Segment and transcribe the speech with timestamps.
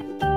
[0.00, 0.29] Meu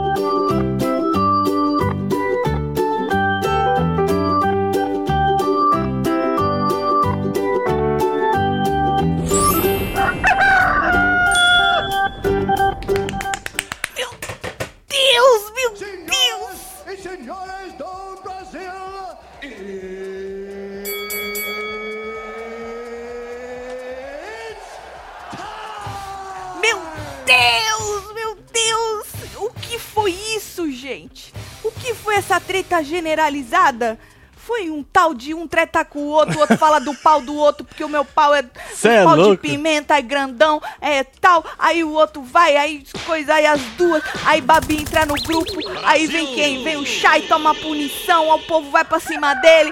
[32.83, 33.97] generalizada?
[34.45, 37.34] Foi um tal de um treta com o outro, o outro fala do pau do
[37.35, 38.43] outro, porque o meu pau é
[38.73, 41.45] Cê um é pau de pimenta, é grandão, é tal.
[41.57, 45.51] Aí o outro vai, aí coisa, aí as duas, aí Babi entra no grupo,
[45.84, 46.63] aí vem quem?
[46.63, 49.71] Vem o Chai, toma punição, aí o povo vai pra cima dele.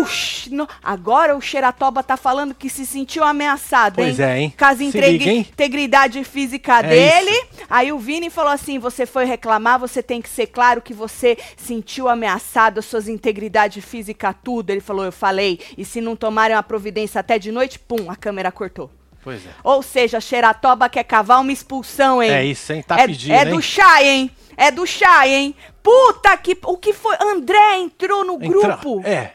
[0.00, 4.26] Ush, no- Agora o Xeratoba tá falando que se sentiu ameaçado, Pois hein?
[4.26, 4.54] é, hein?
[4.56, 7.44] Caso entregue integridade física É dele.
[7.68, 11.36] Aí o Vini falou assim: você foi reclamar, você tem que ser claro que você
[11.56, 13.95] sentiu ameaçado as suas integridade física,
[14.42, 14.70] tudo.
[14.70, 15.60] Ele falou, eu falei.
[15.76, 18.90] E se não tomarem uma providência até de noite, pum, a câmera cortou.
[19.22, 19.50] Pois é.
[19.64, 22.30] Ou seja, Xeratoba quer cavar uma expulsão, hein?
[22.30, 22.82] É isso, hein?
[22.86, 23.50] Tá é, pedindo, É hein?
[23.50, 24.30] do Chay, hein?
[24.56, 25.54] É do Chay, hein?
[25.82, 26.56] Puta que.
[26.64, 27.16] O que foi?
[27.20, 29.02] André entrou no Entra- grupo.
[29.04, 29.32] É.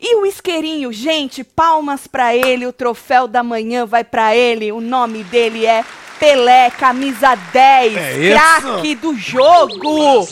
[0.00, 4.80] E o isqueirinho, gente, palmas pra ele, o troféu da manhã vai pra ele, o
[4.82, 5.82] nome dele é
[6.20, 10.26] Pelé, camisa 10, É craque do jogo.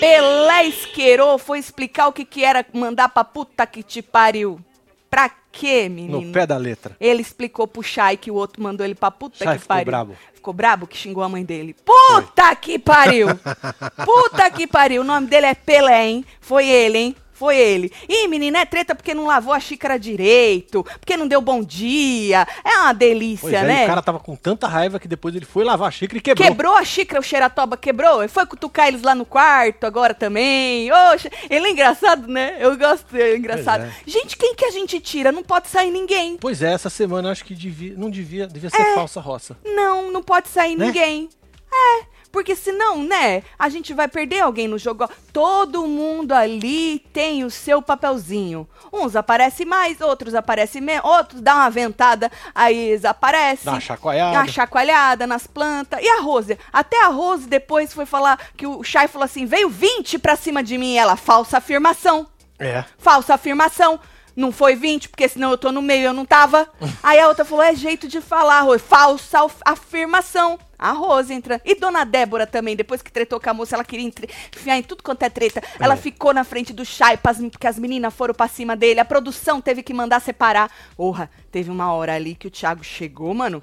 [0.00, 4.60] Pelé isqueirou, foi explicar o que que era mandar pra puta que te pariu.
[5.08, 6.20] Pra quê, menino?
[6.20, 6.96] No pé da letra.
[7.00, 9.86] Ele explicou pro Chay que o outro mandou ele pra puta Chay que ficou pariu.
[9.86, 10.16] brabo.
[10.34, 11.74] Ficou brabo que xingou a mãe dele.
[11.84, 13.28] Puta que pariu!
[14.04, 15.00] Puta que pariu.
[15.02, 16.24] O nome dele é Pelé, hein?
[16.40, 17.16] Foi ele, hein?
[17.36, 17.92] Foi ele.
[18.08, 22.46] Ih, menina, é treta porque não lavou a xícara direito, porque não deu bom dia.
[22.64, 23.84] É uma delícia, é, né?
[23.84, 26.48] o cara tava com tanta raiva que depois ele foi lavar a xícara e quebrou.
[26.48, 28.22] Quebrou a xícara, o Xeratoba quebrou.
[28.22, 30.90] Ele foi cutucar eles lá no quarto agora também.
[31.12, 32.56] Oxe, ele é engraçado, né?
[32.58, 33.84] Eu gosto dele, é engraçado.
[33.84, 33.92] é.
[34.06, 35.30] Gente, quem que a gente tira?
[35.30, 36.38] Não pode sair ninguém.
[36.40, 39.58] Pois é, essa semana eu acho que devia, não devia, devia ser falsa roça.
[39.62, 40.86] Não, não pode sair Né?
[40.86, 41.28] ninguém.
[41.70, 42.04] É,
[42.36, 45.08] porque senão, né, a gente vai perder alguém no jogo.
[45.32, 48.68] Todo mundo ali tem o seu papelzinho.
[48.92, 53.64] Uns aparecem mais, outros aparecem menos, outros dá uma ventada, aí eles aparecem.
[53.64, 54.32] Dá uma chacoalhada.
[54.32, 55.98] Dá uma chacoalhada nas plantas.
[56.02, 56.58] E a Rose?
[56.70, 60.62] Até a Rose depois foi falar que o Chay falou assim: veio 20 pra cima
[60.62, 60.92] de mim.
[60.92, 62.26] E ela, falsa afirmação.
[62.58, 62.84] É.
[62.98, 63.98] Falsa afirmação.
[64.36, 66.68] Não foi 20, porque senão eu tô no meio, eu não tava.
[67.02, 68.84] Aí a outra falou, é jeito de falar, Rose.
[68.84, 70.58] Falsa af- afirmação.
[70.78, 71.58] A Rose entra.
[71.64, 74.06] E Dona Débora também, depois que tretou com a moça, ela queria
[74.54, 75.62] enfiar em tudo quanto é treta.
[75.80, 75.96] Ela É.
[75.96, 79.00] ficou na frente do Chay, pras- porque as meninas foram pra cima dele.
[79.00, 80.70] A produção teve que mandar separar.
[80.94, 83.62] Porra, teve uma hora ali que o Thiago chegou, mano.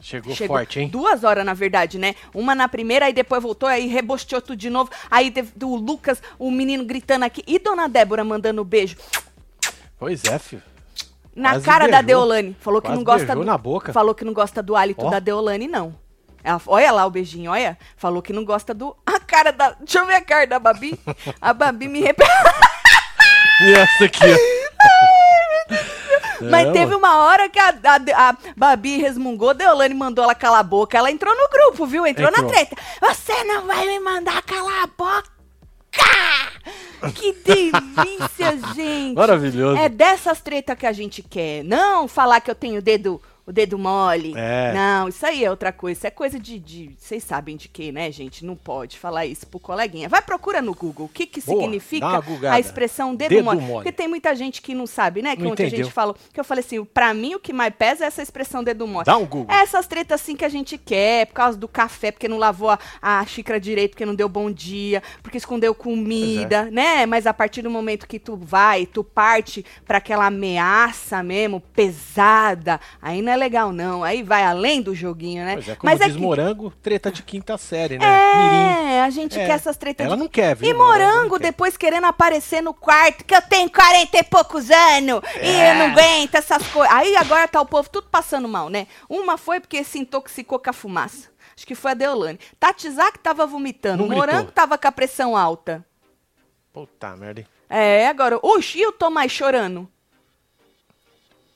[0.00, 0.88] Chegou, Chegou forte, hein?
[0.88, 2.14] Duas horas, na verdade, né?
[2.32, 4.90] Uma na primeira, aí depois voltou, aí rebosteou tudo de novo.
[5.10, 7.42] Aí teve o Lucas, o menino gritando aqui.
[7.46, 8.96] E Dona Débora mandando beijo
[9.98, 10.62] Pois é, filho.
[11.34, 12.22] na Quase cara da beijou.
[12.26, 12.56] Deolane.
[12.60, 13.44] Falou que Quase não gosta do.
[13.44, 13.92] na boca.
[13.92, 15.10] Falou que não gosta do hálito Ó.
[15.10, 15.94] da Deolane, não.
[16.44, 17.76] Ela- olha lá o beijinho, olha.
[17.96, 18.96] Falou que não gosta do.
[19.06, 19.70] A cara da.
[19.80, 20.98] Deixa eu ver a cara da Babi.
[21.40, 22.30] A Babi me repete.
[23.58, 24.20] E essa aqui.
[26.50, 30.60] Mas É, teve uma hora que a, a- a Babi resmungou, Deolane mandou ela calar
[30.60, 30.96] a boca.
[30.98, 32.06] Ela entrou no grupo, viu?
[32.06, 32.50] Entrou, na Entrou.
[32.52, 32.76] treta.
[33.00, 35.24] Você não vai me mandar calar a boca!
[37.14, 39.14] Que delícia, gente!
[39.14, 39.78] Maravilhoso.
[39.78, 41.62] É dessas tretas que a gente quer.
[41.64, 44.34] Não falar que eu tenho o dedo, o dedo mole.
[44.36, 44.72] É.
[44.74, 45.98] Não, isso aí é outra coisa.
[45.98, 46.58] Isso é coisa de.
[46.58, 48.44] de- Vocês sabem de quê, né, gente?
[48.44, 50.08] Não pode falar isso pro coleguinha.
[50.08, 51.06] Vai procura no Google.
[51.06, 53.60] O que, que Boa, significa a expressão dedo, Dedo mole?
[53.60, 53.74] mole.
[53.84, 55.36] Porque tem muita gente que não sabe, né?
[55.36, 56.16] Que Não ontem a gente falou.
[56.32, 59.04] Que eu falei assim, pra mim o que mais pesa é essa expressão dedo mole.
[59.06, 59.54] Dá um Google.
[59.54, 62.70] É essas tretas assim que a gente quer, por causa do café, porque não lavou
[62.70, 66.70] a, a xícara direito, porque não deu bom dia, porque escondeu comida, é.
[66.70, 67.06] né?
[67.06, 72.80] Mas a partir do momento que tu vai, tu parte pra aquela ameaça mesmo, pesada,
[73.00, 74.02] aí não é legal não.
[74.02, 75.54] Aí vai além do joguinho, né?
[75.54, 78.06] Pois é, como Mas diz que- Morango, treta de quinta série, né?
[78.06, 78.90] Mirim.
[78.92, 80.22] é, a gente É, quer essas tretas ela de...
[80.22, 80.68] não quer, viu?
[80.68, 85.20] E Morango morango depois querendo aparecer no quarto, que eu tenho 40 e poucos anos,
[85.42, 85.70] e É.
[85.70, 86.92] eu não aguento essas coisas.
[86.94, 88.86] Aí agora tá o povo tudo passando mal, né?
[89.08, 91.28] Uma foi porque se intoxicou com a fumaça.
[91.56, 92.38] Acho que foi a Deolane.
[92.60, 94.26] Tatizak tava vomitando, Não gritou.
[94.26, 95.84] morango tava com a pressão alta.
[96.72, 97.46] Puta merda?
[97.70, 99.88] É, agora, oxi, e o Tomás chorando?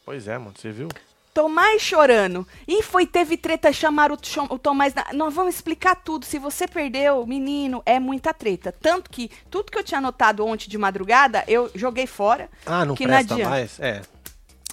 [0.05, 0.89] Pois é, mano, você viu?
[1.33, 2.47] Tomás chorando.
[2.67, 4.93] E foi, teve treta, chamaram o, o Tomás.
[4.95, 6.25] na- Nós vamos explicar tudo.
[6.25, 8.73] Se você perdeu, menino, é muita treta.
[8.73, 12.49] Tanto que tudo que eu tinha anotado ontem de madrugada, eu joguei fora.
[12.67, 13.51] Ah, não que presta adianta.
[13.51, 13.79] mais?
[13.81, 14.03] É.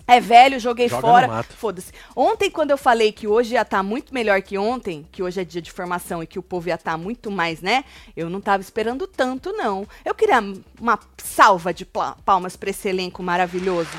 [0.10, 1.44] É velho, joguei Joga fora.
[1.44, 1.92] Foda-se.
[2.16, 5.44] Ontem, quando eu falei que hoje ia estar muito melhor que ontem, que hoje é
[5.44, 7.84] dia de formação e que o povo ia estar muito mais, né?
[8.16, 9.86] Eu não tava esperando tanto, não.
[10.06, 10.40] Eu queria
[10.80, 11.86] uma salva de
[12.26, 13.90] palmas pra esse elenco maravilhoso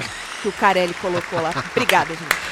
[0.41, 1.51] que o Carelli colocou lá.
[1.73, 2.48] Obrigada, gente.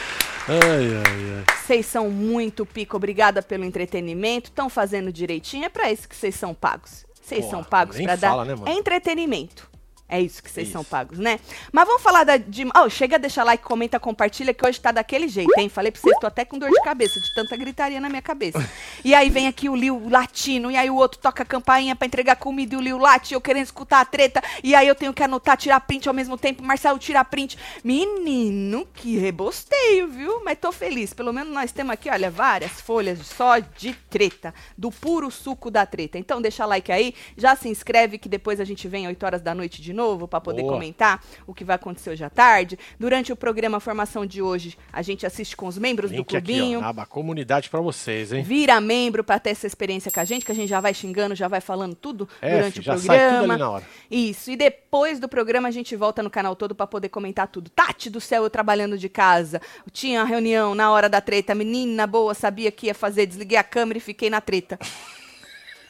[0.49, 1.57] Ai, ai, ai.
[1.57, 2.97] Vocês são muito pico.
[2.97, 4.51] Obrigada pelo entretenimento.
[4.51, 5.65] Estão fazendo direitinho.
[5.65, 7.05] É pra isso que vocês são pagos.
[7.21, 9.69] Vocês são pagos nem pra fala, dar né, entretenimento.
[10.09, 10.73] É isso que vocês Isso.
[10.73, 11.41] são pagos, né?
[11.73, 12.65] Mas vamos falar da, de.
[12.77, 15.69] Oh, chega, deixa like, comenta, compartilha, que hoje tá daquele jeito, hein?
[15.69, 18.65] Falei pra vocês, tô até com dor de cabeça, de tanta gritaria na minha cabeça.
[19.05, 22.07] E aí vem aqui o Liu latino, e aí o outro toca a campainha pra
[22.07, 25.13] entregar comida e o Liu late, eu querendo escutar a treta, e aí eu tenho
[25.13, 27.59] que anotar, tirar print ao mesmo tempo, Marcelo tira print.
[27.83, 30.45] Menino, que rebosteio, viu?
[30.45, 34.93] Mas tô feliz, pelo menos nós temos aqui, olha, várias folhas só de treta, do
[34.93, 36.17] puro suco da treta.
[36.17, 39.53] Então deixa like aí, já se inscreve que depois a gente vem 8 horas da
[39.53, 40.75] noite de novo pra poder Boa.
[40.75, 42.79] comentar o que vai acontecer hoje à tarde.
[43.01, 46.53] Durante o programa Formação de hoje, a gente assiste com os membros do Link aqui,
[46.53, 46.79] clubinho.
[46.79, 48.43] ó, na aba comunidade pra vocês, hein?
[48.43, 51.35] Vira membro pra ter essa experiência com a gente, que a gente já vai xingando,
[51.35, 53.19] já vai falando tudo É, durante fi, o já programa.
[53.19, 53.85] sai tudo ali na hora.
[54.11, 54.51] Isso.
[54.51, 57.71] E depois do programa a gente volta no canal todo pra poder comentar tudo.
[57.71, 59.61] Tati do céu, eu trabalhando de casa.
[59.93, 61.55] Tinha a reunião na hora da treta.
[61.55, 63.27] Menina boa, sabia que ia fazer.
[63.27, 64.79] Desliguei a câmera e fiquei na treta.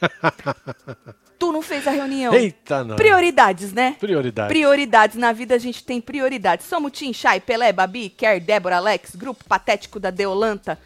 [1.38, 2.34] tu não fez a reunião.
[2.34, 2.96] Eita, não.
[2.96, 3.96] Prioridades, né?
[3.98, 4.48] Prioridade.
[4.48, 5.16] Prioridades.
[5.16, 6.66] Na vida a gente tem prioridades.
[6.66, 10.78] Somos Tim, Chay, Pelé, Babi, Kerr, Débora, Alex, grupo patético da Deolanta.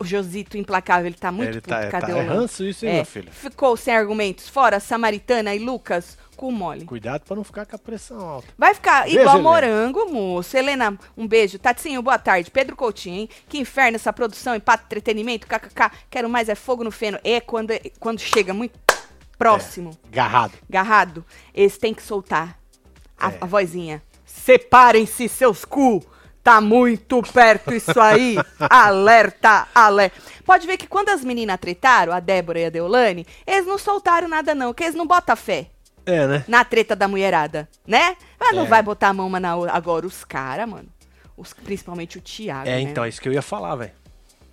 [0.00, 2.32] O Josito implacável, ele tá muito Ele puto tá- com a tá- é Deolanta.
[2.34, 3.30] ranço isso, hein, É, meu filho?
[3.32, 4.48] Ficou sem argumentos.
[4.48, 6.84] Fora Samaritana e Lucas com mole.
[6.84, 8.48] Cuidado pra não ficar com a pressão alta.
[8.58, 9.48] Vai ficar Beijo, igual Helena.
[9.50, 10.56] morango, moço.
[10.56, 11.58] Helena, um beijo.
[11.58, 12.50] Tatinho, boa tarde.
[12.50, 13.28] Pedro Coutinho, hein?
[13.48, 15.90] Que inferno essa produção, empate, entretenimento, kkk.
[16.10, 17.18] Quero mais é fogo no feno.
[17.22, 18.78] É quando, quando chega muito
[19.38, 20.54] próximo, Garrado.
[20.68, 21.24] garrado,
[21.54, 22.58] eles têm que soltar
[23.18, 23.38] a, É.
[23.40, 24.02] a vozinha.
[24.24, 26.02] Separem-se, seus cu.
[26.42, 28.36] Tá muito perto isso aí.
[28.58, 30.20] alerta, alerta.
[30.44, 34.28] Pode ver que quando as meninas tretaram, a Débora e a Deolane, eles não soltaram
[34.28, 35.68] nada não, que eles não botam fé
[36.04, 36.44] É, né?
[36.48, 38.16] na treta da mulherada, né?
[38.40, 38.68] Mas não É.
[38.68, 39.72] vai botar a mão uma na outra.
[39.72, 40.88] Agora, os caras, mano.
[41.36, 42.68] Os, principalmente o Thiago.
[42.68, 42.80] É, né?
[42.80, 43.92] então, é isso que eu ia falar, velho.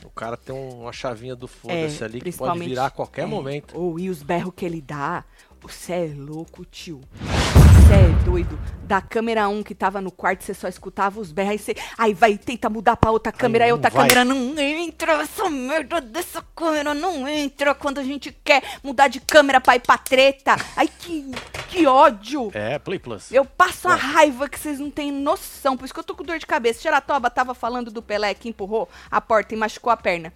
[0.06, 3.24] O cara tem um- uma chavinha do foda-se É, ali que pode virar a qualquer
[3.24, 3.26] é.
[3.26, 3.78] momento.
[3.78, 5.26] Ou e os berros que ele dá.
[5.62, 7.02] Você é louco, tio.
[7.20, 8.58] Você é doido.
[8.84, 11.52] Da câmera 1 que tava no quarto, você só escutava os berros.
[11.52, 11.76] Aí você.
[11.98, 13.66] Aí vai, tenta mudar pra outra câmera.
[13.66, 14.08] Aí não outra vai.
[14.08, 15.14] câmera não entra.
[15.22, 19.82] Essa merda dessa câmera não entra quando a gente quer mudar de câmera pra ir
[19.82, 20.56] pra treta.
[20.76, 21.30] Ai, que,
[21.68, 22.50] que ódio.
[22.54, 23.32] É, Play Plus.
[23.32, 25.76] Eu passo a raiva que vocês não têm noção.
[25.76, 26.82] Por isso que eu tô com dor de cabeça.
[26.82, 30.34] Xeratoba tava falando do Pelé que empurrou a porta e machucou a perna.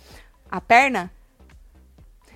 [0.51, 1.11] A perna?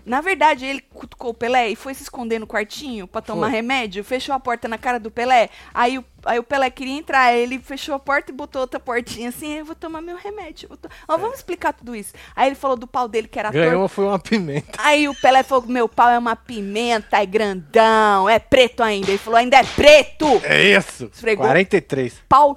[0.07, 3.56] Na verdade, ele cutucou o Pelé e foi se esconder no quartinho pra tomar Foi.
[3.57, 5.50] remédio, fechou a porta na cara do Pelé.
[5.74, 9.30] Aí o, aí o Pelé queria entrar, ele fechou a porta e botou outra portinha
[9.30, 10.69] assim, eu vou tomar meu remédio.
[10.69, 12.13] vou to- Ó, vamos explicar tudo isso.
[12.33, 13.68] Aí ele falou do pau dele que era torto.
[13.69, 14.77] Ganhou foi uma pimenta.
[14.77, 19.10] Aí o Pelé falou meu pau é uma pimenta, é grandão, é preto ainda.
[19.12, 20.42] Ele falou, ainda é preto!
[20.44, 21.10] É isso.
[21.13, 21.45] Esfregou.
[21.45, 22.24] 43.
[22.30, 22.56] Pau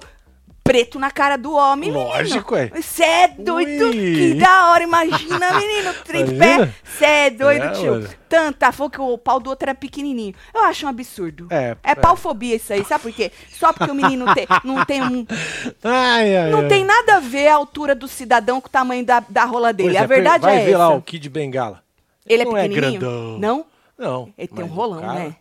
[0.63, 2.71] preto na cara do homem, Lógico, menino.
[2.75, 2.81] é.
[2.81, 3.85] Você é doido?
[3.87, 3.91] Ui.
[3.93, 6.73] Que da hora, imagina, menino, tripé.
[6.83, 7.91] Você é doido, É, tio.
[7.93, 8.09] mano.
[8.29, 10.33] Tanta, falou que o pau do outro era pequenininho.
[10.53, 11.47] Eu acho um absurdo.
[11.49, 11.95] É, É é.
[11.95, 13.31] paufobia isso aí, sabe por quê?
[13.49, 15.25] Só porque o menino tem, não tem um...
[15.83, 16.67] Ai, ai, Não ai.
[16.67, 19.89] tem nada a ver a altura do cidadão com o tamanho da, da rola dele.
[19.89, 20.77] Pois a verdade vai é ver essa.
[20.77, 21.83] lá o Kid Bengala.
[22.25, 22.99] Ele é não é pequenininho?
[22.99, 23.39] grandão.
[23.39, 23.65] Não?
[23.97, 24.33] Não.
[24.37, 25.35] Ele tem um rolão, cara- né?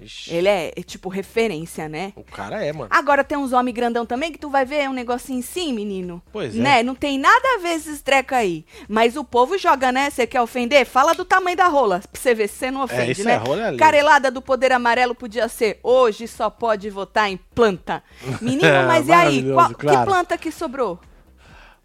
[0.00, 2.12] Ixi, Ele é, é tipo referência, né?
[2.16, 2.88] O cara é, mano.
[2.90, 6.22] Agora tem uns homens grandão também que tu vai ver é um negocinho sim, menino.
[6.32, 6.58] Pois é.
[6.58, 6.82] Né?
[6.82, 8.64] Não tem nada a ver esses treco aí.
[8.88, 10.08] Mas o povo joga, né?
[10.08, 10.86] Você quer ofender?
[10.86, 12.00] Fala do tamanho da rola.
[12.10, 13.32] Pra você ver se você não ofende, isso né?
[13.32, 13.76] é, rola é ali.
[13.76, 18.02] Carelada do poder amarelo podia ser hoje só pode votar em planta.
[18.40, 19.52] Menino, mas e aí?
[19.52, 20.06] Qual- Que claro.
[20.10, 20.98] planta que sobrou?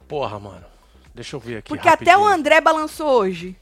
[0.08, 0.66] Porra, mano.
[1.14, 2.40] Deixa eu ver aqui Porque até o rapidinho.
[2.40, 3.56] André balançou hoje.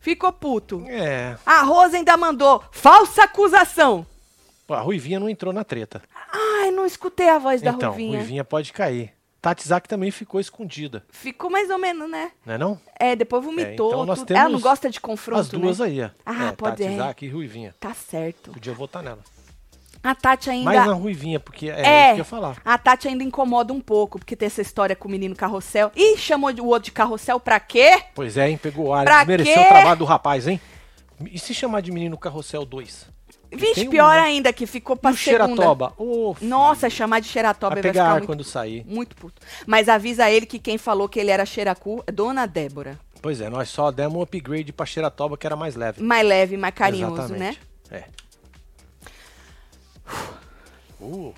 [0.00, 0.84] Ficou puto.
[0.88, 1.36] É.
[1.44, 4.06] A Rosa ainda mandou falsa acusação.
[4.68, 6.02] A Ruivinha não entrou na treta.
[6.32, 8.18] Ai, não escutei a voz da então, Ruivinha.
[8.18, 9.12] Ruivinha pode cair.
[9.40, 12.32] Tatizak também ficou escondida, Ficou mais ou menos, né?
[12.44, 12.80] não é não?
[12.98, 13.90] É, depois vomitou.
[13.90, 14.32] então nós tudo.
[14.32, 15.86] Ela não temos gosta de confronto, As duas né?
[15.86, 16.10] aí, ó.
[16.26, 16.86] Ah, é, pode- é.
[16.86, 17.72] Tatizak e Ruivinha.
[17.78, 18.50] Tá certo.
[18.50, 19.20] Podia votar nela.
[20.02, 20.64] A Tati ainda...
[20.64, 22.56] Mais na Ruivinha, porque é, isso É, que eu ia falar.
[22.64, 25.90] a Tati ainda incomoda um pouco, porque tem essa história com o menino carrossel.
[25.96, 28.02] Ih, chamou o outro de carrossel pra quê?
[28.14, 28.56] Pois é, hein?
[28.56, 29.04] Pegou o ar.
[29.04, 29.60] Pra Desmereceu quê?
[29.60, 30.60] o trabalho do rapaz, hein?
[31.32, 33.06] E se chamar de menino carrossel 2?
[33.50, 34.20] Vixe, tem um, pior né?
[34.20, 35.54] ainda, que ficou pra E segunda.
[35.56, 35.94] Xeratoba?
[35.96, 38.84] Filho, Nossa, chamar de xeratoba Vai vai pegar muito, quando sair.
[38.86, 39.40] muito puto.
[39.66, 42.98] Mas avisa ele que quem falou que ele era xeracu é Dona Débora.
[43.22, 46.00] Pois é, nós só demos um upgrade pra Xeratoba que era mais leve.
[46.02, 47.56] Mais leve, mais carinhoso, né?
[47.56, 47.60] Exatamente.
[47.90, 48.04] É.
[51.00, 51.34] Uh,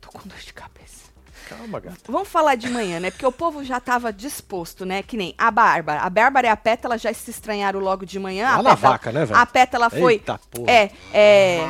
[0.00, 1.10] Tô com dor de cabeça.
[1.48, 1.98] Calma, gata.
[2.08, 3.10] Vamos falar de manhã, né?
[3.10, 5.02] Porque o povo já tava disposto, né?
[5.02, 6.00] Que nem a Bárbara.
[6.00, 8.44] A Bárbara e a Pétala já se estranharam logo de manhã.
[8.46, 9.38] Lá a na Pétala- vaca, né, velho?
[9.40, 10.12] A Pétala foi.
[10.14, 10.70] Eita porra.
[10.70, 11.60] É, é.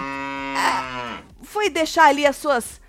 [1.42, 2.80] Foi deixar ali as suas.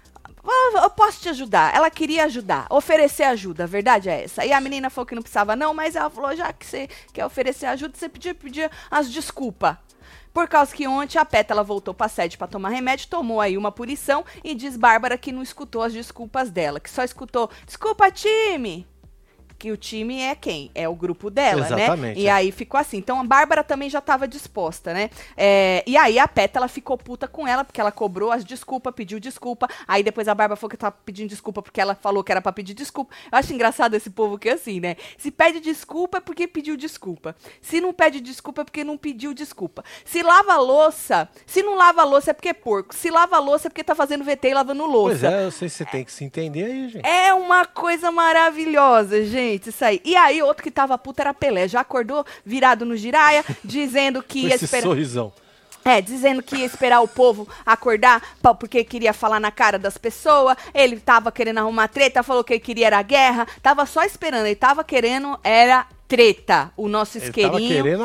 [0.46, 1.74] Ah, Eu posso te ajudar.
[1.74, 4.46] Ela queria ajudar, oferecer ajuda, a verdade é essa.
[4.46, 7.26] E a menina falou que não precisava, não, mas ela falou: já que você quer
[7.26, 9.78] oferecer ajuda, você podia pedir as desculpas.
[10.34, 13.72] Por causa que ontem a Pétala voltou pra sede pra tomar remédio, tomou aí uma
[13.72, 18.88] punição e diz Bárbara que não escutou as desculpas dela, que só escutou: desculpa, time!
[19.64, 20.70] Que o time é quem?
[20.76, 21.86] É o grupo dela, né?
[21.86, 22.32] Exatamente, E é.
[22.34, 22.98] aí ficou assim.
[22.98, 25.10] Então a Bárbara também já tava disposta, né?
[25.38, 29.22] É, e aí a Pétala ficou puta com ela, porque ela cobrou as desculpas, pediu
[29.22, 29.70] desculpa.
[29.88, 32.52] Aí depois a Bárbara falou que tava pedindo desculpa porque ela falou que era pra
[32.52, 33.16] pedir desculpa.
[33.32, 34.98] Eu acho engraçado esse povo que é assim, né?
[35.18, 37.34] Se pede desculpa é porque pediu desculpa.
[37.62, 39.82] Se não pede desculpa é porque não pediu desculpa.
[40.04, 42.94] Se lava a louça, se não lava a louça é porque é porco.
[42.94, 45.20] Se lava a louça é porque tá fazendo VT e lavando louça.
[45.22, 47.08] Pois é, eu sei se você tem que se entender aí, gente.
[47.08, 50.02] É uma coisa maravilhosa, gente, isso aí.
[50.04, 51.68] E aí, outro que tava puto era Pelé.
[51.68, 54.84] Já acordou virado no giraia, dizendo que ia esse esperar.
[54.84, 55.34] sorrisão.
[55.86, 59.98] É, dizendo que ia esperar o povo acordar pa- porque queria falar na cara das
[59.98, 60.56] pessoas.
[60.74, 63.46] Ele tava querendo arrumar treta, falou que ele queria era guerra.
[63.62, 66.72] Tava só esperando, ele tava querendo era treta.
[66.78, 67.84] O nosso Ele tava isqueirinho.
[67.84, 68.04] querendo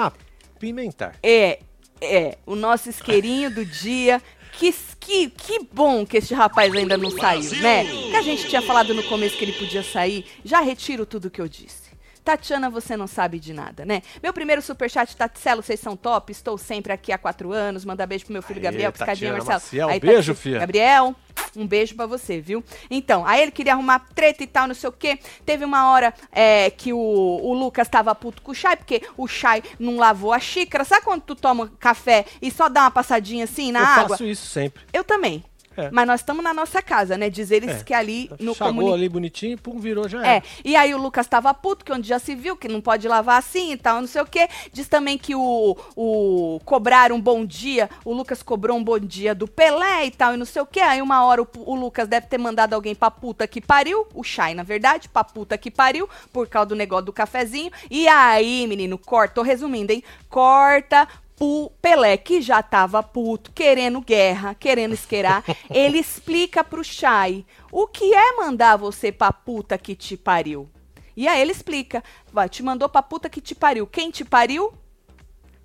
[0.56, 1.14] apimentar.
[1.22, 1.60] É,
[2.00, 4.20] é, o nosso isqueirinho do dia.
[4.52, 4.74] Que,
[5.08, 7.84] que, que bom que este rapaz ainda não saiu, né?
[7.84, 10.26] Que a gente tinha falado no começo que ele podia sair.
[10.44, 11.88] Já retiro tudo que eu disse.
[12.22, 14.02] Tatiana, você não sabe de nada, né?
[14.22, 16.30] Meu primeiro superchat, Tatselo, vocês são top.
[16.30, 17.86] Estou sempre aqui há quatro anos.
[17.86, 19.60] Manda beijo pro meu filho Aê, Gabriel, piscadinha, Tatiana Marcelo.
[19.62, 20.50] Maciel, Aí, beijo, Tati-.
[20.58, 21.16] Gabriel,
[21.56, 22.62] um beijo pra você, viu?
[22.90, 25.18] Então, aí ele queria arrumar treta e tal, não sei o quê.
[25.44, 29.26] Teve uma hora é, que o, o Lucas tava puto com o Chay, porque o
[29.26, 30.84] Chay não lavou a xícara.
[30.84, 34.08] Sabe quando tu toma café e só dá uma passadinha assim na eu água?
[34.10, 34.82] faço isso sempre.
[34.92, 35.44] Eu também.
[35.78, 35.90] É.
[35.92, 37.30] Mas nós estamos na nossa casa, né?
[37.30, 37.84] Diz eles É.
[37.84, 38.94] que ali no Chagou comunicado.
[38.94, 42.18] ali bonitinho, pum, virou, já É, e aí o Lucas tava puto, que onde já
[42.18, 44.48] se viu, que não pode lavar assim e tal, não sei o quê.
[44.72, 49.34] Diz também que o, o cobrar um bom dia, o Lucas cobrou um bom dia
[49.34, 50.80] do Pelé e tal, e não sei o quê.
[50.80, 54.24] Aí uma hora o, o Lucas deve ter mandado alguém pra puta que pariu, o
[54.24, 57.70] Chay, na verdade, pra puta que pariu, por causa do negócio do cafezinho.
[57.90, 60.02] E aí, menino, corta, tô resumindo, hein?
[60.28, 61.06] Corta
[61.40, 67.86] o Pelé, que já tava puto, querendo guerra, querendo esquerar, ele explica pro Chay o
[67.86, 70.68] que é mandar você pra puta que te pariu.
[71.16, 72.02] E aí ele explica,
[72.32, 73.86] vai, te mandou pra puta que te pariu.
[73.86, 74.72] Quem te pariu?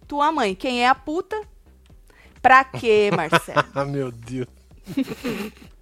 [0.07, 0.55] Tua mãe.
[0.55, 1.39] Quem é a puta?
[2.41, 3.63] Pra quê, Marcelo?
[3.73, 4.47] Ah, meu Deus.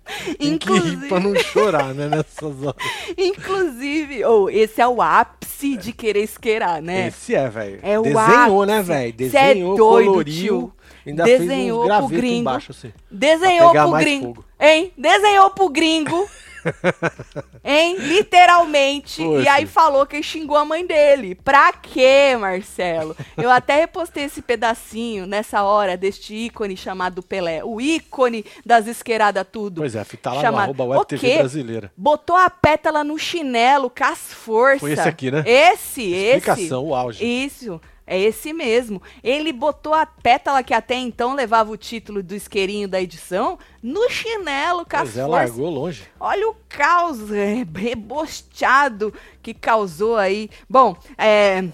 [0.05, 2.75] Tem que inclusive, rir pra não chorar, né, nessas horas.
[3.17, 7.08] inclusive, ou esse é o ápice de querer esquerar, né?
[7.08, 7.79] Esse é, velho.
[7.81, 8.88] É o Desenhou, né, ápice.
[8.91, 9.31] velho?
[9.31, 10.74] Cê é Desenhou, doido, coloriu.
[11.05, 12.39] Ainda Desenhou fez pro uns gravetos gringo.
[12.41, 12.93] embaixo, assim.
[13.10, 14.25] Desenhou pro gringo.
[14.36, 14.46] fogo.
[14.60, 14.91] Hein?
[14.98, 16.29] Desenhou pro gringo.
[17.63, 17.98] hein?
[17.98, 19.24] Literalmente.
[19.24, 19.44] Poxa.
[19.44, 21.36] E aí falou que xingou a mãe dele.
[21.36, 23.15] Pra quê, Marcelo?
[23.38, 27.63] Eu até repostei esse pedacinho nessa hora deste ícone chamado Pelé.
[27.63, 29.82] O ícone das esqueradas tudo.
[29.82, 31.38] Pois é, tá lá Chamado- no arroba Web O TV quê?
[31.39, 31.91] brasileira.
[31.96, 34.80] Botou a pétala no chinelo, com as forças.
[34.80, 35.44] Foi esse aqui, né?
[35.46, 36.38] Esse, esse.
[36.38, 37.24] Explicação, o auge.
[37.24, 37.80] Isso.
[38.12, 39.01] É esse mesmo.
[39.24, 44.10] Ele botou a pétala que até então levava o título do isqueirinho da edição no
[44.10, 46.03] chinelo, com as Pois é, largou longe.
[46.20, 50.50] Olha o caos é, rebosteado que causou aí.
[50.70, 51.70] Bom, é,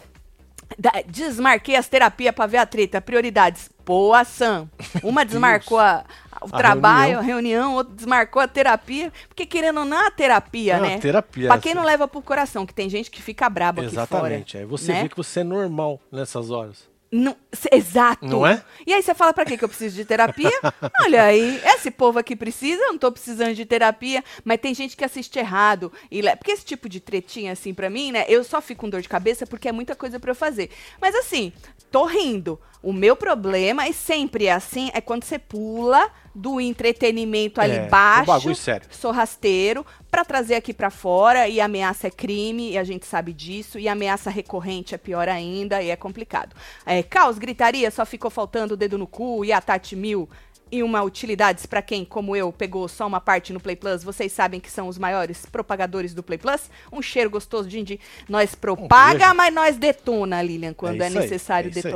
[1.07, 3.01] desmarquei as terapias pra ver a treta.
[3.01, 3.71] Prioridades.
[3.87, 4.69] Boa, Sam.
[5.01, 6.03] Uma desmarcou a-
[6.41, 9.13] o A trabalho, a reunião, outra desmarcou a terapia.
[9.29, 10.97] Porque querendo ou não, a terapia, É né?
[10.99, 11.79] terapia, Pra quem assim.
[11.79, 14.51] não leva pro coração, que tem gente que fica braba aqui Exatamente.
[14.51, 14.63] fora.
[14.65, 15.03] Aí você né?
[15.03, 16.85] vê que você é normal nessas horas.
[17.09, 17.37] Não-
[17.71, 18.25] exato.
[18.25, 18.61] Não é?
[18.85, 20.51] E aí você fala, pra quê que eu preciso de terapia?
[21.01, 24.97] Olha aí, esse povo aqui precisa, eu não tô precisando de terapia, mas tem gente
[24.97, 25.89] que assiste errado.
[26.11, 29.01] E Porque esse tipo de tretinha, assim, pra mim, né, eu só fico com dor
[29.01, 30.69] de cabeça porque é muita coisa pra eu fazer.
[31.01, 31.53] Mas assim,
[31.89, 32.59] tô rindo.
[32.87, 37.81] O meu problema, e sempre é assim, é quando você pula do entretenimento ali É,
[37.81, 38.87] um baixo, bagulho sério.
[38.91, 43.33] sou rasteiro, pra trazer aqui pra fora, e ameaça é crime, e a gente sabe
[43.33, 46.55] disso, e ameaça recorrente é pior ainda, e é complicado.
[46.85, 50.29] É, caos, gritaria, só ficou faltando o dedo no cu e a Tati Mil
[50.71, 54.31] e uma utilidades pra quem, como eu, pegou só uma parte no Play Plus, vocês
[54.31, 56.69] sabem que são os maiores propagadores do Play Plus.
[56.91, 59.35] Um cheiro gostoso de indi- nós propaga, beijo.
[59.35, 61.93] mas nós detona, Lilian, quando é, aí, necessário é isso aí.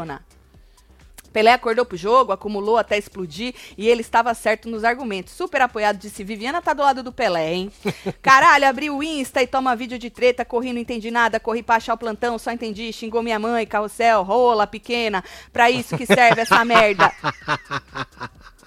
[1.32, 5.34] Pelé acordou pro jogo, acumulou até explodir e ele estava certo nos argumentos.
[5.34, 7.72] Super apoiado, disse Viviana tá do lado do Pelé, hein?
[8.22, 11.76] Caralho, abri o Insta e toma vídeo de treta, corri, não entendi nada, corri pra
[11.76, 16.42] achar o plantão, só entendi, xingou minha mãe, carrossel, rola, pequena, pra isso que serve
[16.42, 17.12] essa merda.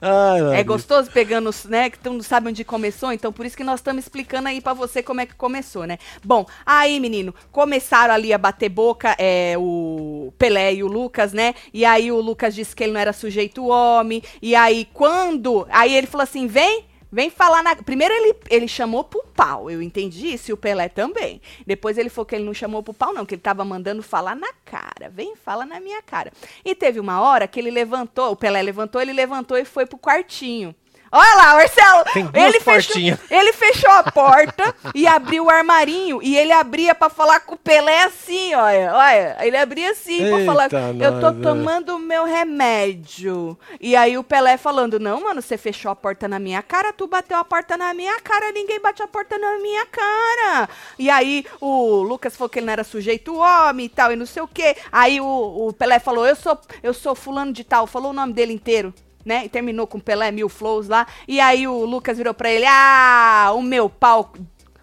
[0.00, 3.56] Ai, É gostoso pegando, os, né, que tu não sabe onde começou, então por isso
[3.56, 5.98] que nós estamos explicando aí pra você como é que começou, né?
[6.24, 11.54] Bom, aí, menino, começaram ali a bater boca, é, o Pelé e o Lucas, né?
[11.72, 15.94] E aí o Lucas disse que ele não era sujeito homem, e aí quando, aí
[15.94, 16.84] ele falou assim, vem...
[17.16, 17.74] Vem falar na.
[17.74, 21.40] Primeiro ele, ele chamou pro pau, eu entendi isso, e o Pelé também.
[21.66, 24.36] Depois ele falou que ele não chamou pro pau, não, que ele tava mandando falar
[24.36, 25.08] na cara.
[25.08, 26.30] Vem, fala na minha cara.
[26.62, 29.96] E teve uma hora que ele levantou, o Pelé levantou, ele levantou e foi pro
[29.96, 30.74] quartinho.
[31.10, 32.04] Olha lá, Marcelo!
[32.12, 33.18] Tem duas ele, fechou, portinhas.
[33.30, 36.20] ele fechou a porta e abriu o armarinho.
[36.22, 38.92] E ele abria pra falar com o Pelé assim, olha.
[38.92, 40.68] Olha, ele abria assim pra Eita, falar.
[41.00, 43.56] Eu tô é." tomando o meu remédio.
[43.80, 47.06] E aí o Pelé falando: Não, mano, você fechou a porta na minha cara, tu
[47.06, 50.68] bateu a porta na minha cara, ninguém bate a porta na minha cara.
[50.98, 54.26] E aí o Lucas falou que ele não era sujeito homem e tal, e não
[54.26, 54.76] sei o quê.
[54.90, 58.32] Aí o, o Pelé falou: Eu sou, eu sou fulano de tal, falou o nome
[58.32, 58.92] dele inteiro.
[59.26, 59.44] Né?
[59.44, 61.06] E terminou com Pelé Mil Flows lá.
[61.26, 64.32] E aí o Lucas virou pra ele: Ah, o meu pau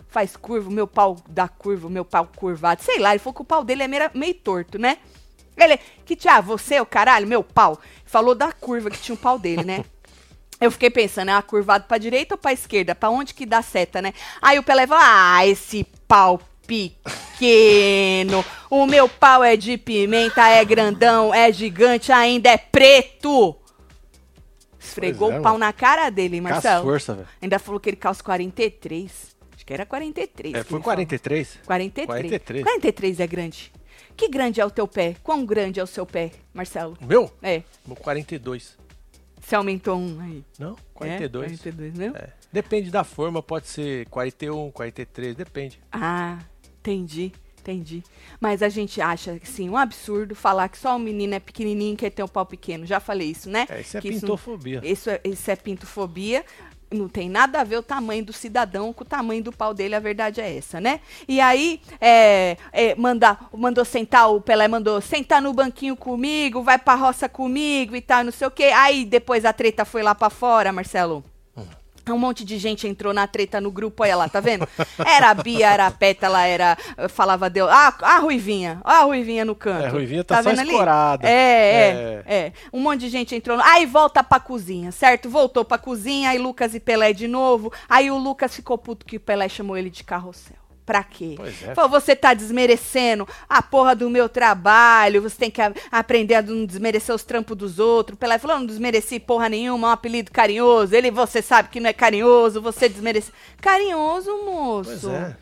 [0.10, 2.84] faz curva, o meu pau dá curva, o meu pau curvado.
[2.84, 4.98] Sei lá, ele falou que o pau dele é meio, meio torto, né?
[5.58, 7.80] Ele, que tia, você, o caralho, meu pau.
[8.06, 9.86] Falou da curva que tinha o pau dele, né?
[10.62, 12.94] Eu fiquei pensando, é uma curvado pra direita ou pra esquerda?
[12.94, 14.14] Pra onde que dá seta, né?
[14.42, 18.44] Aí o Pelé falou, ah, esse pau pequeno.
[18.70, 23.56] O meu pau é de pimenta, é grandão, é gigante, ainda é preto.
[24.84, 25.66] Esfregou é, o pau mano.
[25.66, 26.84] na cara dele, Marcelo.
[26.84, 27.28] força, velho.
[27.42, 29.36] Ainda falou que ele calça 43.
[29.56, 30.54] Acho que era 43.
[30.54, 30.84] É, foi ele falou.
[30.84, 31.60] 43?
[31.66, 32.06] 43.
[32.08, 32.63] 43.
[32.63, 33.72] 43 é grande.
[34.16, 35.16] Que grande é o teu pé?
[35.24, 36.98] Quão grande é o seu pé, Marcelo?
[37.02, 37.32] O meu?
[37.42, 38.78] É, O 42.
[39.40, 40.44] você aumentou um aí.
[40.60, 40.75] Não?
[40.94, 41.46] 42.
[41.46, 42.12] É, 42, né?
[42.16, 42.30] É.
[42.52, 45.82] Depende da forma, pode ser 41, 43, depende.
[45.92, 46.38] Ah,
[46.80, 47.32] entendi,
[47.63, 48.03] entendi.
[48.39, 52.10] Mas a gente acha, assim, um absurdo falar que só o menino é pequenininho que
[52.10, 52.86] tem o pau pequeno.
[52.86, 53.65] Já falei isso, né?
[53.70, 54.82] É, isso é Que pintofobia.
[54.84, 56.46] Isso é, isso é pintofobia.
[56.91, 59.96] Não tem nada a ver o tamanho do cidadão com o tamanho do pau dele,
[59.96, 61.00] a verdade é essa, né?
[61.27, 66.77] E aí, é, é, manda, mandou sentar, o Pelé mandou sentar no banquinho comigo, vai
[66.77, 68.65] pra roça comigo e tal, não sei o quê.
[68.65, 71.24] Aí depois a treta foi lá pra fora, Marcelo.
[72.09, 74.68] Um monte de gente entrou na treta no grupo, olha lá, tá vendo?
[75.05, 76.77] Era a Bia, era a Pétala, era.
[77.09, 77.70] Falava Deus.
[77.72, 78.81] Ah, a Ruivinha.
[78.83, 79.83] Ó a Ruivinha no canto.
[79.83, 80.70] É, a Ruivinha tá só vendo ali?
[80.72, 81.27] escorada.
[81.27, 82.35] É, é, É.
[82.35, 82.53] é.
[82.74, 83.57] Um monte de gente entrou.
[83.57, 83.63] No...
[83.63, 85.29] Aí volta pra cozinha, certo?
[85.29, 87.72] Voltou pra cozinha, aí Lucas e Pelé de novo.
[87.87, 90.63] Aí o Lucas ficou puto que o Pelé chamou ele de carrossel.
[90.85, 91.33] Pra quê?
[91.37, 91.74] Pois é.
[91.74, 96.41] Falou, você tá desmerecendo a porra do meu trabalho, você tem que a- aprender a
[96.41, 98.19] não desmerecer os trampos dos outros.
[98.19, 100.93] Pelé falou, não desmereci porra nenhuma, é um apelido carinhoso.
[100.93, 103.31] Ele, você sabe que não é carinhoso, você desmerece.
[103.61, 104.89] Carinhoso, moço.
[104.89, 105.37] Pois é.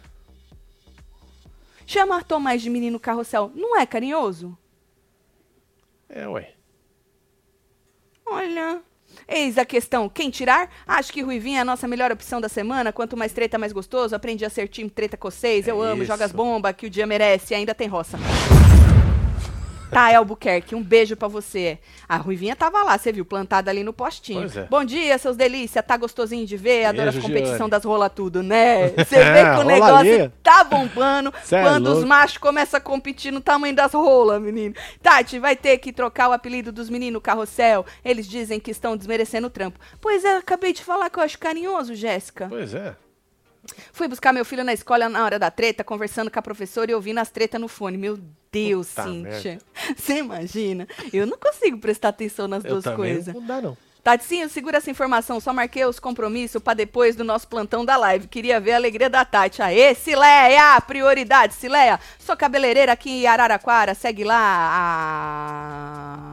[1.88, 3.52] Chama Tomás de menino carrossel.
[3.56, 4.56] Não é carinhoso?
[6.08, 6.54] É, ué.
[8.26, 8.82] Olha.
[9.34, 10.10] Eis a questão.
[10.10, 10.70] Quem tirar?
[10.86, 12.92] Acho que Ruivinha é a nossa melhor opção da semana.
[12.92, 14.14] Quanto mais treta, mais gostoso.
[14.14, 15.68] Aprendi a ser time treta com vocês.
[15.68, 16.04] Eu É amo.
[16.04, 16.12] isso.
[16.12, 17.54] Joga as bombas que o dia merece.
[17.54, 18.18] E ainda tem roça.
[19.92, 21.78] Tá, Albuquerque, um beijo pra você.
[22.08, 24.42] A Ruivinha tava lá, você viu, plantada ali no postinho.
[24.42, 24.64] Pois é.
[24.70, 25.84] Bom dia, seus delícia.
[25.84, 26.86] Tá gostosinho de ver?
[26.86, 28.90] Adoro as competição das rola tudo, né?
[28.98, 30.32] Você vê que o negócio ali.
[30.42, 32.08] tá bombando Cê é quando os louco.
[32.08, 34.74] machos começam a competir no tamanho das rolas, menino.
[35.02, 37.86] Tati, vai ter que trocar o apelido dos meninos carrossel.
[38.04, 39.80] Eles dizem que estão desmerecendo o trampo.
[40.00, 42.48] Pois é, acabei de falar que eu acho carinhoso, Jéssica.
[42.50, 42.96] Pois é.
[43.94, 46.96] Fui buscar meu filho na escola na hora da treta, conversando com a professora e
[46.96, 47.98] ouvindo as tretas no fone.
[47.98, 48.18] Meu
[48.52, 49.58] Deus, Puta Cíntia.
[49.96, 50.88] Você imagina?
[51.14, 53.34] Eu não consigo prestar atenção nas Eu duas coisas.
[53.34, 53.78] não dá, não.
[54.04, 55.40] Taticinho, segura essa informação.
[55.40, 58.28] Só marquei os compromissos pra depois do nosso plantão da live.
[58.28, 59.62] Queria ver a alegria da Tati.
[59.62, 60.82] Aê, Cileia!
[60.82, 62.00] Prioridade, Cileia.
[62.18, 63.94] Sou cabeleireira aqui em Araraquara.
[63.94, 64.36] Segue lá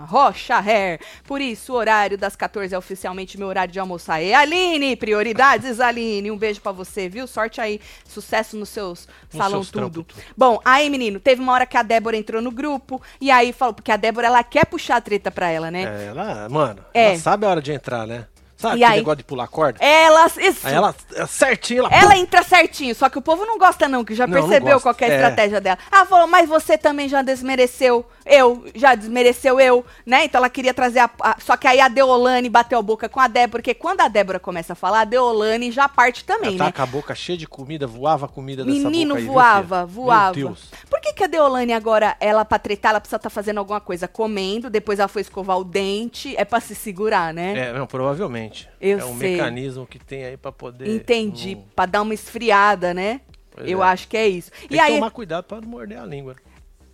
[0.03, 0.99] a Rocha Hair.
[1.25, 4.23] Por isso, o horário das 14 é oficialmente meu horário de almoçar.
[4.23, 6.31] E Aline, prioridades, Aline.
[6.31, 7.27] Um beijo pra você, viu?
[7.27, 7.81] Sorte aí.
[8.09, 9.81] Sucesso nos seus Nos salão seus tudo.
[9.81, 10.25] trampos, tudo.
[10.35, 13.03] Bom, aí, menino, teve uma hora que a Débora entrou no grupo.
[13.21, 15.83] E aí falou, porque a Débora, ela quer puxar a treta pra ela, né?
[15.83, 17.11] É, ela, mano, É.
[17.11, 18.27] ela sabe a hora de entrar, né?
[18.57, 19.01] Sabe E aquele aí?
[19.01, 19.79] negócio de pular corda?
[19.81, 20.67] Ela, isso.
[20.67, 20.93] Aí ela,
[21.29, 21.95] certinho, ela...
[21.95, 24.81] Ela entra certinho, só que o povo não gosta não, que já Não, não percebeu
[24.81, 24.95] gosta.
[24.95, 25.17] qual é a É.
[25.17, 25.79] estratégia dela.
[25.93, 30.25] Ela falou, mas você também já desmereceu eu, já desmereceu eu, né?
[30.27, 31.11] Então ela queria trazer a...
[31.21, 34.09] a- só que aí a Deolane bateu a boca com a Débora, porque quando a
[34.09, 36.73] Débora começa a falar, a Deolane já parte também, Ela tá né?
[36.73, 40.37] com a boca cheia de comida, voava a comida dessa Menino aí, viu, voava, voava.
[40.37, 40.71] Meu Deus.
[40.91, 44.07] Por que, que a Deolane agora, ela pra tretar, ela precisa estar fazendo alguma coisa
[44.07, 47.69] comendo, depois ela foi escovar o dente, é pra se segurar, né?
[47.69, 48.69] É, não, provavelmente.
[48.81, 49.33] Eu é um sei.
[49.33, 50.89] mecanismo que tem aí pra poder...
[50.95, 53.21] Entendi, não- pra dar uma esfriada, né?
[53.51, 53.87] Pois Eu é.
[53.87, 54.51] acho que é isso.
[54.51, 56.37] Tem e que aí, tomar cuidado pra não morder a língua.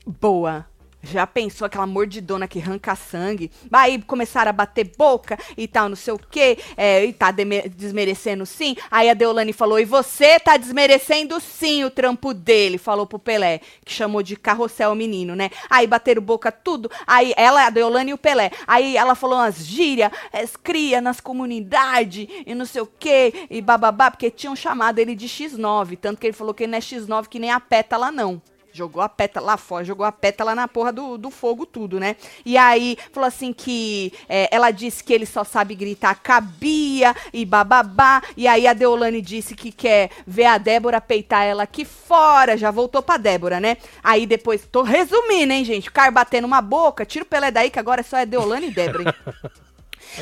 [0.06, 0.66] Boa.
[1.04, 3.50] Já pensou aquela mordidona que arranca sangue?
[3.72, 6.58] Aí começaram a bater boca e tal, não sei o quê.
[6.76, 8.76] É, e tá desmerecendo sim.
[8.90, 12.78] Aí a Deolane falou: e você tá desmerecendo sim o trampo dele.
[12.78, 15.50] Falou pro Pelé, que chamou de carrossel o menino, né?
[15.68, 16.90] Aí bateram boca tudo.
[17.06, 18.50] Aí ela, a Deolane e o Pelé.
[18.66, 20.10] Aí ela falou umas gírias,
[20.62, 23.46] cria nas comunidades e não sei o quê.
[23.50, 25.98] E bababá, porque tinham chamado ele de X9.
[25.98, 28.40] Tanto que ele falou que ele não é X9 que nem a pétala, não.
[28.74, 32.16] Jogou a pétala lá fora, jogou a pétala na porra do, do fogo, tudo, né?
[32.44, 37.44] E aí, falou assim que é, ela disse que ele só sabe gritar cabia e
[37.44, 38.20] bababá.
[38.36, 42.56] E aí a Deolane disse que quer ver a Débora peitar ela aqui fora.
[42.56, 43.76] Já voltou pra Débora, né?
[44.02, 45.88] Aí depois, tô resumindo, hein, gente?
[45.88, 48.70] O cara batendo uma boca, tira o Pelé daí que agora só é Deolane e
[48.72, 49.54] Débora, hein?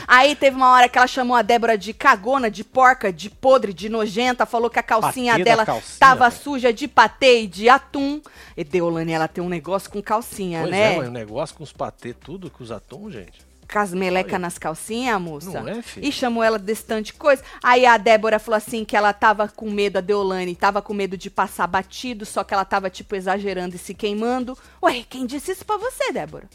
[0.06, 3.72] Aí teve uma hora que ela chamou a Débora de cagona, de porca, de podre,
[3.72, 6.42] de nojenta, falou que a calcinha Patê dela calcinha, tava velho.
[6.42, 8.20] suja de patê e de atum.
[8.56, 10.94] E Deolane, ela tem um negócio com calcinha, Pois né?
[10.94, 13.50] é, mas o negócio com os patê, tudo, com os atum, gente.
[13.72, 15.62] Com as melecas nas calcinhas, moça.
[15.62, 16.06] Não é, filho?
[16.06, 17.42] E chamou ela desse tanto de coisa.
[17.62, 21.16] Aí a Débora falou assim que ela tava com medo, a Deolane tava com medo
[21.16, 24.58] de passar batido, só que ela tava, tipo, exagerando e se queimando.
[24.82, 26.50] Ué, quem disse isso pra você, Débora?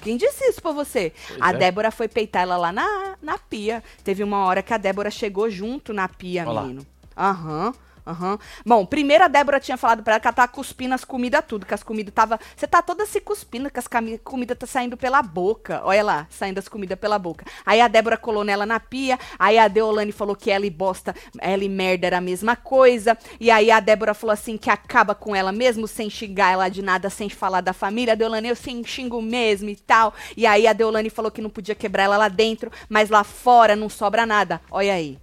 [0.00, 1.12] Quem disse isso pra você?
[1.28, 1.52] Pois a é.
[1.54, 3.82] Débora foi peitar ela lá na, na pia.
[4.02, 6.62] Teve uma hora que a Débora chegou junto na pia, Olha lá.
[6.62, 6.86] menino.
[7.16, 7.72] Aham.
[8.10, 8.38] Aham.
[8.66, 11.64] Bom, primeiro a Débora tinha falado pra ela que ela tava cuspindo as comidas tudo,
[11.64, 12.40] que as comidas tava.
[12.56, 15.80] Você tá toda se cuspindo, que as cami- comida tá saindo pela boca.
[15.84, 17.44] Olha lá, saindo as comidas pela boca.
[17.64, 21.14] Aí a Débora colou nela na pia, aí a Deolane falou que ela e bosta,
[21.38, 23.16] ela e merda era a mesma coisa.
[23.38, 26.82] E aí a Débora falou assim que acaba com ela mesmo, sem xingar ela de
[26.82, 28.12] nada, sem falar da família.
[28.14, 30.12] A Deolane, eu sim xingo mesmo e tal.
[30.36, 33.76] E aí a Deolane falou que não podia quebrar ela lá dentro, mas lá fora
[33.76, 34.60] não sobra nada.
[34.70, 35.18] Olha aí.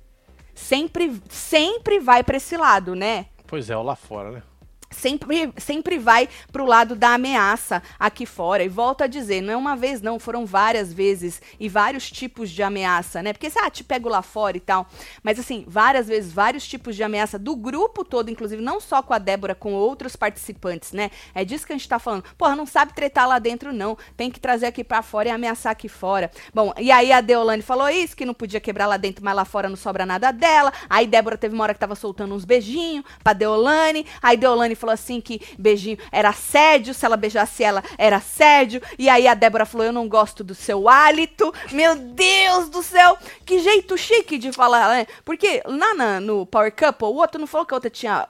[0.58, 3.28] Sempre, sempre vai pra esse lado, né?
[3.46, 4.44] Pois é, lá fora, né?
[4.90, 8.64] Sempre, sempre vai pro lado da ameaça aqui fora.
[8.64, 12.50] E volto a dizer, não é uma vez não, foram várias vezes e vários tipos
[12.50, 13.34] de ameaça, né?
[13.34, 14.88] Porque, ah, te pego lá fora e tal.
[15.24, 19.14] Mas, assim, várias vezes, vários tipos de ameaça do grupo todo, inclusive, não só com
[19.14, 21.12] a Débora, com outros participantes, né?
[21.34, 22.24] É disso que a gente tá falando.
[22.38, 23.98] Porra, não sabe tretar lá dentro, não.
[24.16, 26.32] Tem que trazer aqui pra fora e ameaçar aqui fora.
[26.54, 29.46] Bom, e aí a Deolane falou isso, que não podia quebrar lá dentro, mas lá
[29.46, 30.72] fora não sobra nada dela.
[30.90, 34.06] Aí Débora teve uma hora que tava soltando uns beijinhos pra Deolane.
[34.22, 38.82] Aí Deolane falou assim que beijinho era assédio, se ela beijasse ela era assédio.
[38.98, 41.54] E aí a Débora falou: Eu não gosto do seu hálito.
[41.72, 45.08] Meu Deus do céu, que jeito chique de falar, né?
[45.26, 48.28] Porque lá na- no Power Couple, o outro não falou que a outra tinha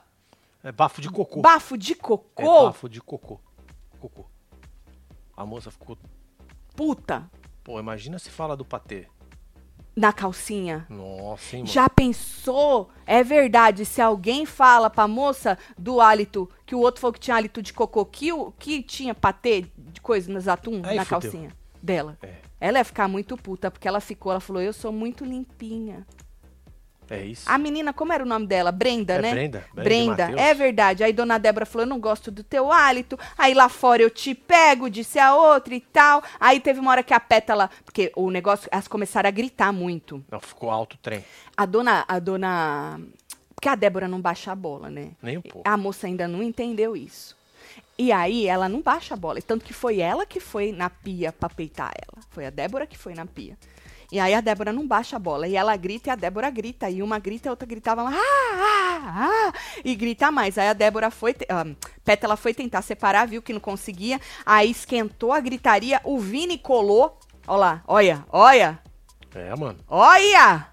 [0.63, 1.41] É bafo de cocô.
[1.41, 2.65] bafo de É cocô.
[2.65, 3.39] bafo de cocô.
[3.99, 4.25] Cocô.
[5.35, 5.97] A moça ficou.
[6.75, 7.29] Puta,
[7.63, 9.07] Pô, imagina se fala do patê.
[9.97, 10.85] Na calcinha.
[10.87, 11.73] Nossa, hein, mano.
[11.73, 12.91] Já pensou?
[13.03, 17.35] É verdade, se alguém fala pra moça do hálito, que o outro falou que tinha
[17.35, 21.19] hálito de cocô, que, o, que tinha patê de coisa nos atum Aí na fudeu.
[21.21, 22.15] calcinha dela.
[22.21, 22.35] É.
[22.61, 26.05] Ela ia ficar muito puta, porque ela ficou, ela falou, eu sou muito limpinha.
[27.09, 27.43] É isso.
[27.45, 28.71] A menina, como era o nome dela?
[28.71, 29.31] Brenda, É né?
[29.31, 31.03] Brenda, Brenda é verdade.
[31.03, 33.17] Aí dona Débora falou, eu não gosto do teu hálito.
[33.37, 36.23] Aí lá fora eu te pego, disse a outra e tal.
[36.39, 40.23] Aí teve uma hora que a pétala, porque o negócio, elas começaram a gritar muito.
[40.29, 41.23] Não, ficou alto o trem.
[41.55, 42.99] A dona, a dona,
[43.55, 45.11] porque a Débora não baixa a bola, né?
[45.21, 45.67] Nem um pouco.
[45.67, 47.35] A moça ainda não entendeu isso.
[47.97, 49.41] E aí ela não baixa a bola.
[49.41, 52.23] Tanto que foi ela que foi na pia pra peitar ela.
[52.29, 53.57] Foi a Débora que foi na pia.
[54.11, 55.47] E aí a Débora não baixa a bola.
[55.47, 56.89] E ela grita e a Débora grita.
[56.89, 58.03] E uma grita e a outra gritava.
[58.03, 60.57] Ah, ah, ah, e grita mais.
[60.57, 61.33] Aí a Débora foi.
[61.33, 61.65] te- ah,
[62.05, 64.19] Pétala foi tentar separar, viu que não conseguia.
[64.45, 65.99] Aí esquentou a gritaria.
[66.03, 67.19] O Vini colou.
[67.45, 68.79] Olha lá, olha, olha.
[69.35, 69.77] É, mano.
[69.87, 70.67] Olha!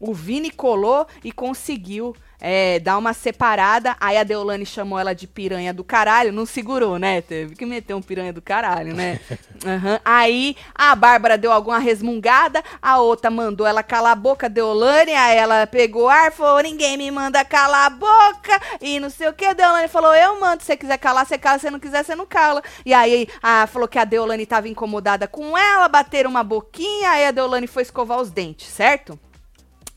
[0.00, 3.96] O Vini colou e conseguiu é, dar uma separada.
[4.00, 6.32] Aí a Deolane chamou ela de piranha do caralho.
[6.32, 7.20] Não segurou, né?
[7.20, 9.20] Teve que meter um piranha do caralho, né?
[9.64, 10.00] Aham.
[10.04, 12.62] Aí a Bárbara deu alguma resmungada.
[12.82, 15.12] A outra mandou ela calar a boca, Deolane.
[15.12, 18.60] Aí ela pegou ar, falou: ninguém me manda calar a boca.
[18.80, 19.44] E não sei o que.
[19.44, 20.62] A Deolane falou: eu mando.
[20.62, 21.58] Se você quiser calar, você cala.
[21.58, 22.60] Se você não quiser, você não cala.
[22.84, 25.86] E aí a, falou que a Deolane tava incomodada com ela.
[25.88, 27.10] Bateram uma boquinha.
[27.10, 29.16] Aí a Deolane foi escovar os dentes, certo?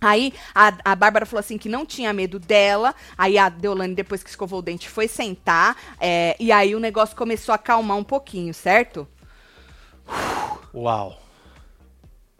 [0.05, 2.93] Aí a, a Bárbara falou assim que não tinha medo dela.
[3.17, 5.75] Aí a Deolane, depois que escovou o dente, foi sentar.
[5.99, 9.07] é, e aí o negócio começou a acalmar um pouquinho, certo?
[10.73, 11.19] Uau.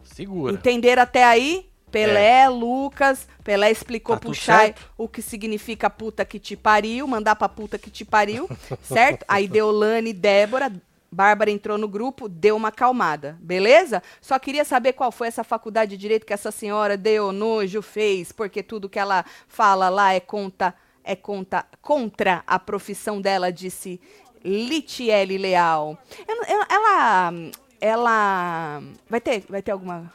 [0.04, 0.52] Segura.
[0.52, 1.68] Entenderam até aí?
[1.90, 7.36] Pelé, Lucas, Pelé explicou Tá pro Chay o que significa puta que te pariu, mandar
[7.36, 8.50] pra puta que te pariu,
[8.82, 9.24] certo?
[9.26, 10.70] Aí Deolane, Débora,
[11.10, 14.02] Bárbara entrou no grupo, deu uma acalmada, beleza?
[14.20, 18.32] Só queria saber qual foi essa faculdade de direito que essa senhora deu nojo, fez,
[18.32, 24.00] porque tudo que ela fala lá é conta, é conta contra a profissão dela, disse
[24.44, 25.96] Litiele Leal.
[26.26, 27.32] Eu- ela.
[27.80, 28.82] Ela.
[29.08, 30.12] Vai ter, vai ter alguma.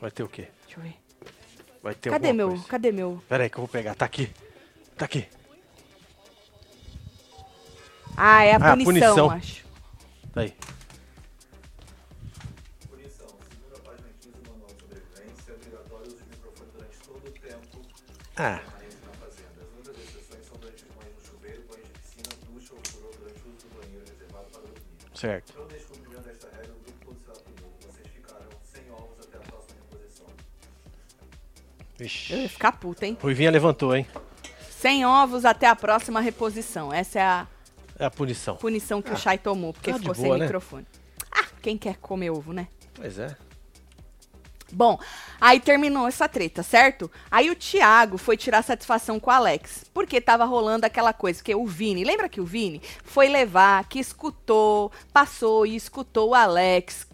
[0.00, 0.48] Vai ter o quê?
[0.64, 0.94] Deixa eu ver.
[1.82, 2.48] Vai ter Cadê meu?
[2.48, 2.64] coisa.
[2.68, 3.22] Cadê meu?
[3.28, 3.94] Pera aí que eu vou pegar.
[3.94, 4.30] Tá aqui.
[4.96, 5.26] Tá aqui.
[8.16, 9.30] Ah, é a Ah, punição, punição.
[9.30, 9.64] acho.
[10.32, 10.54] Tá aí.
[12.88, 13.26] Punição.
[13.50, 16.98] Segundo a página 15 do Manual de Sobrevivência, é obrigatório o uso de microfone durante
[16.98, 17.80] todo o tempo
[18.36, 19.58] Ah, permanente na fazenda.
[19.62, 23.10] As únicas exceções são durante os banhos no chuveiro, banhos de piscina, ducha ou furor
[23.18, 24.80] durante o uso do banheiro reservado para dormir.
[25.14, 25.52] certo.
[26.30, 27.16] Esta regra, o grupo.
[27.82, 30.26] Vocês ficarão sem ovos até a próxima reposição.
[31.98, 32.48] Eu ia Vixe.
[32.48, 33.18] ficar puta, hein?
[33.20, 34.06] Ruivinha levantou, hein?
[34.70, 36.92] Sem ovos até a próxima reposição.
[36.92, 37.46] Essa é a
[38.00, 38.56] É a punição.
[38.56, 40.44] punição que o Chay tomou, porque tá ficou boa, sem né?
[40.46, 40.86] microfone.
[41.30, 42.66] Ah, quem quer comer ovo, né?
[42.94, 43.36] Pois é.
[44.72, 44.98] Bom,
[45.38, 47.10] aí terminou essa treta, certo?
[47.30, 51.54] Aí o Thiago foi tirar satisfação com o Alex, porque tava rolando aquela coisa, que
[51.54, 57.06] o Vini, lembra que o Vini foi levar, que escutou, passou e escutou o Alex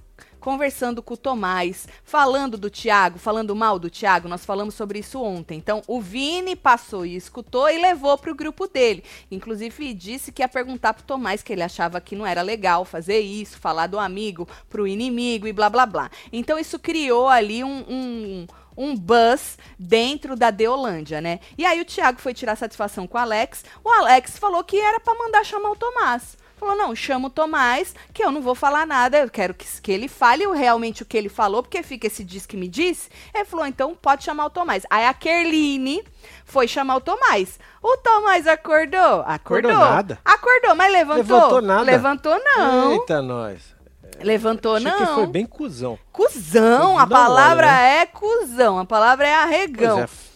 [0.46, 5.20] conversando com o Tomás, falando do Thiago, falando mal do Thiago, nós falamos sobre isso
[5.20, 5.58] ontem.
[5.58, 9.02] Então, o Vini passou e escutou e levou pro grupo dele.
[9.28, 13.18] Inclusive, disse que ia perguntar pro Tomás que ele achava que não era legal fazer
[13.18, 16.08] isso, falar do amigo pro inimigo e blá blá blá.
[16.32, 17.84] Então, isso criou ali um.
[17.88, 18.46] um
[18.78, 21.40] um buzz dentro da Deolândia, né?
[21.56, 23.64] E aí o Thiago foi tirar satisfação com o Alex.
[23.82, 26.36] O Alex falou que era pra mandar chamar o Tomás.
[26.56, 29.92] Falou, não, chama o Tomás, que eu não vou falar nada, eu quero que, que
[29.92, 33.10] ele fale realmente o que ele falou, porque fica esse diz que me disse.
[33.34, 34.84] Ele falou, então pode chamar o Tomás.
[34.88, 36.02] Aí a Kerline
[36.44, 37.58] foi chamar o Tomás.
[37.82, 39.22] O Tomás acordou?
[39.26, 39.70] Acordou.
[39.70, 40.18] Acordou nada.
[40.24, 41.22] Acordou, mas levantou?
[41.22, 41.82] Levantou nada.
[41.82, 42.92] Levantou não.
[42.92, 43.76] Eita, nós.
[44.20, 44.98] Levantou Achei não.
[44.98, 45.98] que foi bem cuzão.
[46.10, 49.98] Cusão, a palavra mole, é cuzão, a palavra é arregão.
[49.98, 50.10] Pois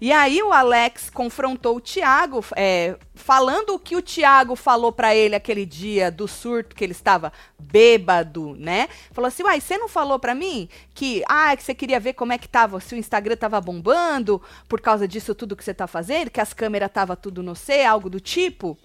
[0.00, 5.14] e aí o Alex confrontou o Thiago, é, falando o que o Thiago falou pra
[5.14, 8.88] ele aquele dia do surto, que ele estava bêbado, né?
[9.12, 12.32] Falou assim, uai, você não falou pra mim que, ah, que você queria ver como
[12.32, 15.86] é que tava, se o Instagram tava bombando por causa disso tudo que você tá
[15.86, 18.78] fazendo, que as câmeras tava tudo no C, algo do tipo?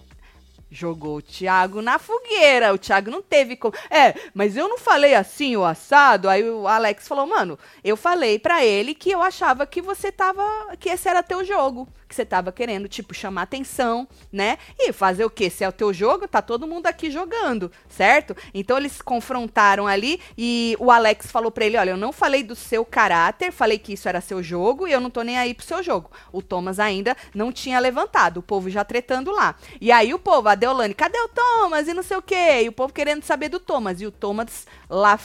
[0.70, 2.74] Jogou o Thiago na fogueira.
[2.74, 3.74] O Thiago não teve como.
[3.88, 6.28] É, mas eu não falei assim, o assado.
[6.28, 10.42] Aí o Alex falou, mano, eu falei pra ele que eu achava que você tava.
[10.78, 11.88] que esse era teu jogo.
[12.08, 14.58] Que você tava querendo, tipo, chamar atenção, né?
[14.78, 15.50] E fazer o quê?
[15.50, 18.36] Se é o teu jogo, tá todo mundo aqui jogando, certo?
[18.54, 22.42] Então eles se confrontaram ali e o Alex falou pra ele: olha, eu não falei
[22.42, 25.52] do seu caráter, falei que isso era seu jogo e eu não tô nem aí
[25.52, 26.10] pro seu jogo.
[26.32, 29.56] O Thomas ainda não tinha levantado, o povo já tretando lá.
[29.80, 31.88] E aí o povo, a Deolane, cadê o Thomas?
[31.88, 32.62] E não sei o quê.
[32.62, 34.00] E o povo querendo saber do Thomas.
[34.00, 35.18] E o Thomas lá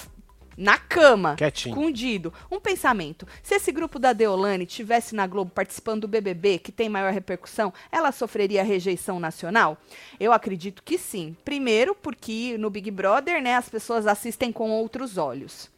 [0.61, 1.73] na cama, Quietinho.
[1.73, 2.33] escondido.
[2.49, 6.87] Um pensamento: se esse grupo da Deolane tivesse na Globo participando do BBB, que tem
[6.87, 9.77] maior repercussão, ela sofreria rejeição nacional?
[10.19, 11.35] Eu acredito que sim.
[11.43, 15.69] Primeiro, porque no Big Brother, né, as pessoas assistem com outros olhos.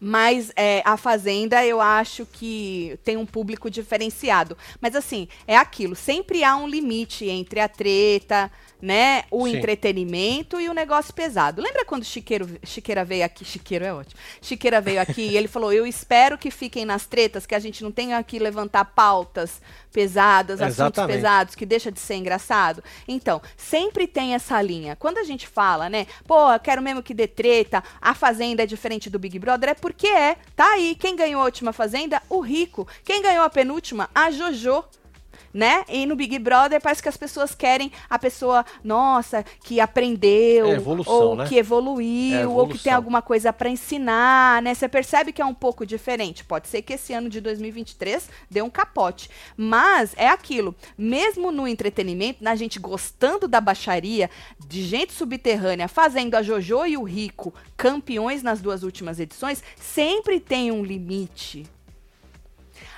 [0.00, 4.56] Mas é, a Fazenda, eu acho que tem um público diferenciado.
[4.80, 9.24] Mas assim, é aquilo, sempre há um limite entre a treta, né?
[9.30, 9.56] O Sim.
[9.56, 11.60] entretenimento e o negócio pesado.
[11.60, 13.44] Lembra quando Chiqueiro, Chiqueira veio aqui?
[13.44, 14.20] Chiqueiro é ótimo.
[14.40, 17.82] Chiqueira veio aqui e ele falou: Eu espero que fiquem nas tretas, que a gente
[17.82, 19.60] não tenha que levantar pautas
[19.92, 21.16] pesadas, assuntos Exatamente.
[21.16, 22.82] pesados, que deixa de ser engraçado.
[23.06, 24.94] Então, sempre tem essa linha.
[24.94, 28.66] Quando a gente fala, né, pô, eu quero mesmo que dê treta, a Fazenda é
[28.66, 30.36] diferente do Big Brother, é porque é.
[30.54, 30.94] Tá aí.
[30.94, 32.22] Quem ganhou a última Fazenda?
[32.28, 32.86] O Rico.
[33.04, 34.08] Quem ganhou a penúltima?
[34.14, 34.84] A Jojo
[35.52, 35.84] né?
[35.88, 40.72] E no Big Brother parece que as pessoas querem a pessoa, nossa, que aprendeu, É
[40.72, 41.46] evolução, ou né?
[41.46, 44.74] que evoluiu, É ou que tem alguma coisa pra ensinar, né?
[44.74, 46.44] Você percebe que é um pouco diferente.
[46.44, 50.74] Pode ser que esse ano de 2023 dê um capote, mas é aquilo.
[50.96, 54.30] Mesmo no entretenimento, na gente gostando da baixaria,
[54.66, 60.40] de gente subterrânea, fazendo a Jojo e o Rico campeões nas duas últimas edições, sempre
[60.40, 61.64] tem um limite.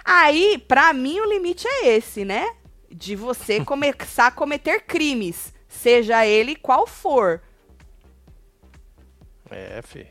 [0.04, 2.54] Aí, pra mim, o limite é esse, né?
[2.90, 7.42] De você começar a cometer crimes, seja ele qual for.
[9.50, 10.06] É, fi.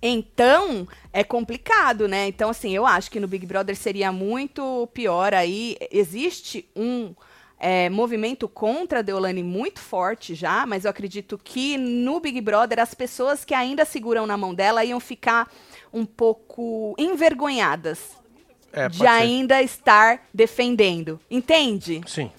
[0.00, 2.26] Então, é complicado, né?
[2.26, 5.76] Então, assim, eu acho que no Big Brother seria muito pior aí.
[5.92, 7.14] Existe um
[7.58, 12.80] é, movimento contra a Deolane muito forte já, mas eu acredito que no Big Brother
[12.80, 15.48] as pessoas que ainda seguram na mão dela iam ficar
[15.92, 18.21] um pouco envergonhadas
[18.72, 19.16] É, de pode ser.
[19.16, 21.20] ainda estar defendendo.
[21.30, 22.00] Entende?
[22.06, 22.30] Sim.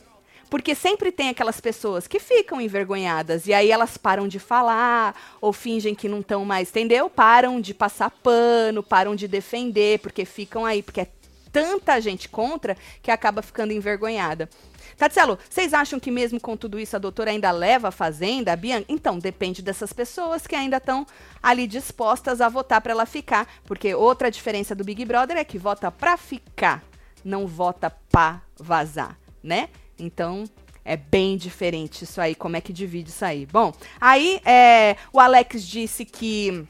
[0.50, 5.52] Porque sempre tem aquelas pessoas que ficam envergonhadas e aí elas param de falar ou
[5.52, 7.10] fingem que não estão mais, entendeu?
[7.10, 11.08] Param de passar pano, param de defender porque ficam aí, porque é
[11.54, 14.50] tanta gente contra que acaba ficando envergonhada.
[14.98, 18.56] Tatselo, vocês acham que mesmo com tudo isso a doutora ainda leva a fazenda, a
[18.56, 18.86] Bianca?
[18.90, 21.06] Então, depende dessas pessoas que ainda estão
[21.42, 23.48] ali dispostas a votar para ela ficar.
[23.64, 26.84] Porque outra diferença do Big Brother é que vota pra ficar,
[27.24, 29.70] não vota pra vazar, né?
[29.98, 30.46] Então,
[30.86, 33.46] é bem diferente isso aí, como é que divide isso aí.
[33.46, 36.68] Bom, aí é, o Alex disse que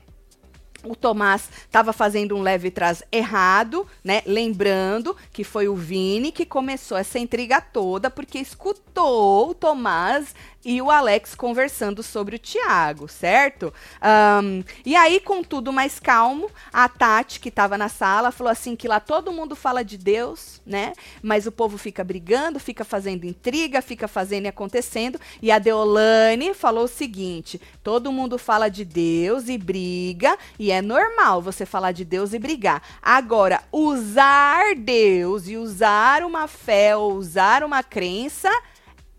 [0.84, 4.22] o Tomás estava fazendo um leve trás errado, né?
[4.26, 10.82] Lembrando que foi o Vini que começou essa intriga toda, porque escutou o Tomás e
[10.82, 13.74] o Alex conversando sobre o Thiago, certo?
[14.02, 18.76] Um, e aí, com tudo mais calmo, a Tati, que estava na sala, falou assim
[18.76, 20.94] que lá todo mundo fala de Deus, né?
[21.22, 25.20] Mas o povo fica brigando, fica fazendo intriga, fica fazendo e acontecendo.
[25.42, 30.82] E a Deolane falou o seguinte: todo mundo fala de Deus e briga, e é
[30.82, 32.82] normal você falar de Deus e brigar.
[33.02, 38.50] Agora, usar Deus e usar uma fé ou usar uma crença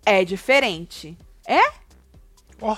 [0.07, 1.17] é diferente.
[1.47, 1.63] É?
[2.61, 2.77] Ó,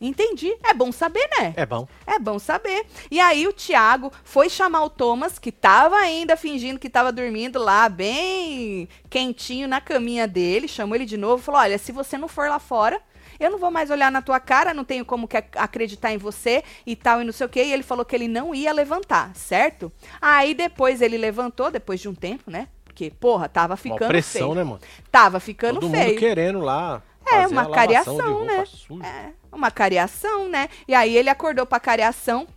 [0.00, 0.54] Entendi.
[0.62, 1.54] É bom saber, né?
[1.56, 1.88] é bom.
[2.06, 2.86] É bom saber.
[3.10, 7.58] E aí o Thiago foi chamar o Thomas, que tava ainda fingindo que tava dormindo
[7.58, 12.28] lá, bem quentinho na caminha dele, chamou ele de novo, falou: "Olha, se você não
[12.28, 13.00] for lá fora,
[13.40, 16.94] eu não vou mais olhar na tua cara, não tenho como acreditar em você e
[16.94, 17.64] tal e não sei o quê".
[17.64, 19.90] E ele falou que ele não ia levantar, certo?
[20.20, 22.68] Aí depois ele levantou depois de um tempo, né?
[22.96, 24.54] Porque, porra, tava Uma ficando pressão, feio.
[24.54, 24.80] né, mano?
[25.12, 26.08] Tava ficando Todo feio.
[26.08, 27.02] mundo querendo lá.
[27.30, 28.64] É, uma cariação, né?
[29.04, 30.70] É, uma cariação, né?
[30.88, 32.48] E aí ele acordou pra cariação,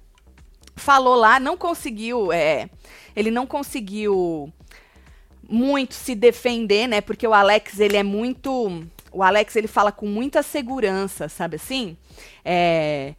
[0.78, 2.70] falou lá, não conseguiu, é,
[3.14, 4.50] ele não conseguiu
[5.44, 7.02] muito se defender, né?
[7.02, 11.98] Porque o Alex, ele é muito, o Alex, ele fala com muita segurança, sabe assim?
[12.46, 13.14] É,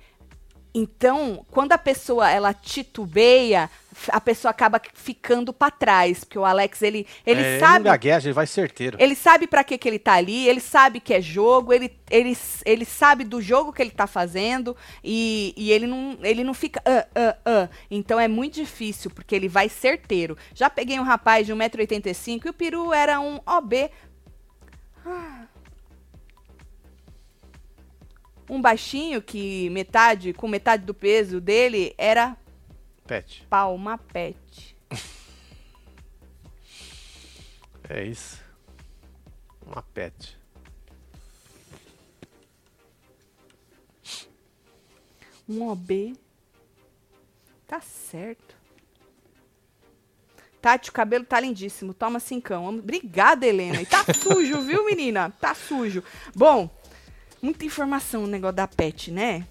[0.73, 3.69] então, quando a pessoa ela titubeia,
[4.09, 7.91] a pessoa acaba ficando pra trás, porque o Alex ele ele É, sabe Ele não
[7.93, 8.97] gagueja, ele vai certeiro.
[9.01, 12.37] ele sabe pra que, que ele tá ali, ele sabe que é jogo, ele, ele,
[12.65, 16.81] ele sabe do jogo que ele tá fazendo e, e ele, não, ele não fica.
[16.85, 17.69] "Ah, ah, ah".
[17.91, 20.37] Então é muito difícil, porque ele vai certeiro.
[20.55, 23.91] Já peguei um rapaz de 1,85m e o peru era um OB.
[25.05, 25.47] Ah.
[28.49, 32.37] Um baixinho que metade, com metade do peso dele, era
[33.11, 33.45] Pet.
[33.51, 34.77] palma pet.
[37.89, 38.41] É isso.
[39.67, 40.39] Uma pet.
[45.49, 46.17] Um OB.
[47.67, 48.55] Tá certo.
[50.63, 51.93] Tati, o cabelo tá lindíssimo.
[51.93, 52.69] Toma cincão.
[52.69, 53.83] Obrigada, Helena.
[53.83, 55.35] E tá sujo, viu, menina?
[55.41, 56.05] Tá sujo.
[56.33, 56.71] Bom,
[57.43, 59.49] muita informação no negócio da pet, né?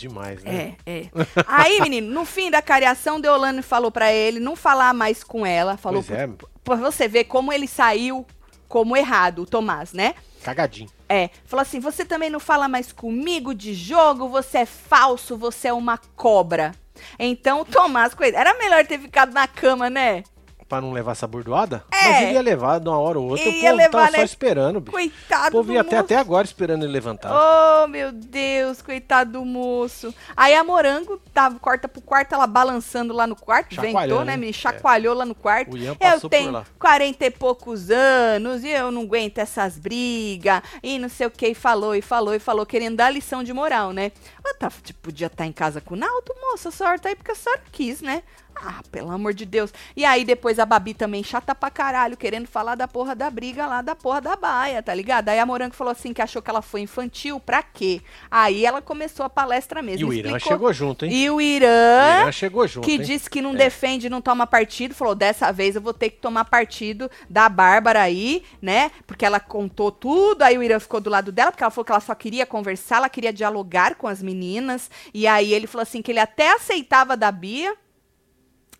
[0.00, 0.76] Demais, né?
[0.86, 1.10] É, é.
[1.46, 5.76] Aí, menino, no fim da cariação, Deolane falou pra ele não falar mais com ela.
[5.76, 6.26] Falou Pois é,
[6.64, 8.26] pra você ver como ele saiu
[8.66, 10.14] como errado, o Tomás, né?
[10.42, 10.88] cagadinho.
[11.06, 15.68] É, falou assim: você também não fala mais comigo de jogo, você é falso, você
[15.68, 16.72] é uma cobra.
[17.18, 20.22] Então, o Tomás, coisa, era melhor ter ficado na cama, né?
[20.70, 21.82] Pra não levar essa burdoada?
[21.90, 22.04] É.
[22.04, 23.44] Mas ele ia levar de uma hora ou outra.
[23.44, 24.24] Ia o povo levar, tava só né?
[24.24, 24.92] esperando, bicho.
[24.92, 26.04] Coitado o povo do ia até, moço.
[26.04, 27.32] até agora esperando ele levantar.
[27.32, 30.14] Oh, meu Deus, coitado do moço.
[30.36, 34.36] Aí a morango tava, corta pro quarto, ela balançando lá no quarto, ventou, né?
[34.36, 35.74] Me chacoalhou lá no quarto.
[35.74, 36.64] O Ian Eu tenho lá.
[36.78, 41.48] 40 e poucos anos e eu não aguento essas brigas e não sei o que.
[41.48, 44.12] E falou, e falou, e falou, querendo dar lição de moral, né?
[44.46, 47.16] Eu tá, tipo, podia estar em casa com o Naldo, moça, a senhora tá aí
[47.16, 48.22] porque a senhora quis, né?
[48.62, 49.72] Ah, pelo amor de Deus.
[49.96, 53.66] E aí depois a Babi também chata pra caralho, querendo falar da porra da briga
[53.66, 55.30] lá, da porra da baia, tá ligado?
[55.30, 58.02] Aí a Morango falou assim que achou que ela foi infantil, pra quê?
[58.30, 60.00] Aí ela começou a palestra mesmo.
[60.00, 61.12] E o Irã explicou- chegou junto, hein?
[61.12, 63.00] E o O Irã, Irã chegou junto, que hein?
[63.00, 63.56] disse que não É.
[63.56, 68.02] defende, não toma partido, falou: dessa vez eu vou ter que tomar partido da Bárbara
[68.02, 68.90] aí, né?
[69.06, 71.92] Porque ela contou tudo, aí o Irã ficou do lado dela, porque ela falou que
[71.92, 74.90] ela só queria conversar, ela queria dialogar com as meninas.
[75.14, 77.74] E aí ele falou assim que ele até aceitava da Bia.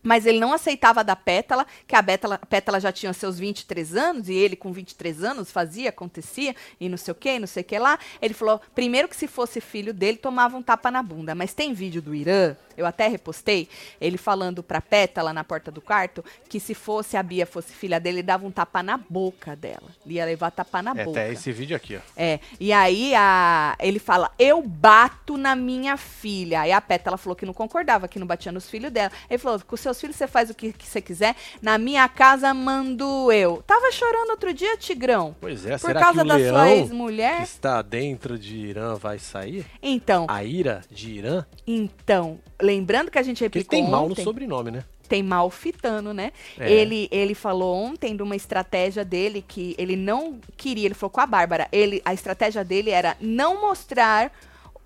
[0.03, 3.97] Mas ele não aceitava da Pétala, que a Pétala, a Pétala já tinha seus 23
[3.97, 7.63] anos, e ele com 23 anos fazia, acontecia, e não sei o que, não sei
[7.63, 7.99] o que lá.
[8.21, 11.35] Ele falou, primeiro que se fosse filho dele, tomava um tapa na bunda.
[11.35, 13.69] Mas tem vídeo do Irã, eu até repostei,
[14.01, 18.01] ele falando pra Pétala na porta do quarto, que se fosse a Bia fosse filha
[18.01, 19.89] dele, ele dava um tapa na boca dela.
[20.05, 21.21] Ele ia levar tapa na É, boca.
[21.21, 22.01] até esse vídeo aqui, ó.
[22.17, 26.63] É, e aí a, ele fala, eu bato na minha filha.
[26.63, 29.13] Aí a Pétala falou que não concordava, que não batia nos filhos dela.
[29.29, 32.53] Ele falou, com seus filhos você faz o que, que você quiser, na minha casa
[32.55, 33.63] mando eu.
[33.67, 35.37] Tava chorando outro dia, Tigrão?
[35.41, 37.37] Pois é, Por será causa que o da sua leão ex-mulher?
[37.39, 39.67] que está dentro de Irã vai sair?
[39.83, 41.45] Então, A ira de Irã?
[41.67, 44.85] então, lembrando que a gente Porque ele replicou tem mal no ontem, sobrenome, né?
[45.11, 46.31] tem malfitano, né?
[46.57, 46.71] É.
[46.71, 51.21] Ele, ele falou ontem de uma estratégia dele que ele não queria, ele falou com
[51.21, 54.33] a Bárbara, ele, a estratégia dele era não mostrar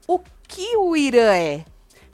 [0.08, 0.18] o
[0.48, 1.64] que o Irã é,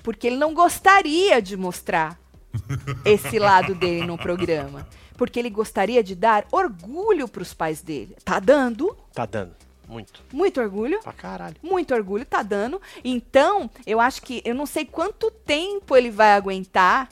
[0.03, 2.19] porque ele não gostaria de mostrar
[3.05, 8.17] esse lado dele no programa, porque ele gostaria de dar orgulho pros pais dele.
[8.25, 9.55] Tá dando Tá dando.
[9.91, 10.23] Muito.
[10.33, 11.01] muito orgulho.
[11.01, 11.57] Pra caralho.
[11.63, 12.81] Muito orgulho tá dando.
[13.05, 17.09] Então, eu acho que eu não sei quanto tempo ele vai aguentar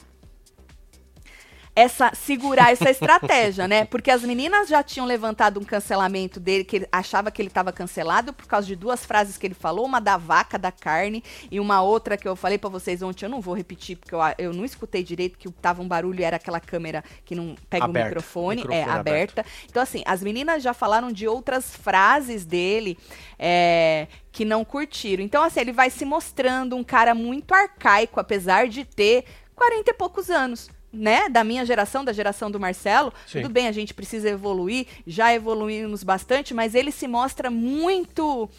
[1.79, 3.85] essa segurar essa estratégia, né?
[3.85, 7.71] Porque as meninas já tinham levantado um cancelamento dele, que ele achava que ele estava
[7.71, 11.59] cancelado por causa de duas frases que ele falou, uma da vaca, da carne, e
[11.59, 14.53] uma outra que eu falei pra vocês ontem, eu não vou repetir, porque eu, eu
[14.53, 17.93] não escutei direito, que tava um barulho e era aquela câmera que não pega o
[17.93, 19.45] microfone, Microfone é, aberta.
[19.69, 22.97] Então, assim, as meninas já falaram de outras frases dele
[23.37, 25.23] é, que não curtiram.
[25.23, 29.23] Então, assim, ele vai se mostrando um cara muito arcaico, apesar de ter
[29.55, 30.69] 40 e poucos anos.
[30.91, 33.41] Né, da minha geração, da geração do Marcelo, Sim.
[33.43, 38.49] tudo bem, a gente precisa evoluir, já evoluímos bastante, mas ele se mostra muito.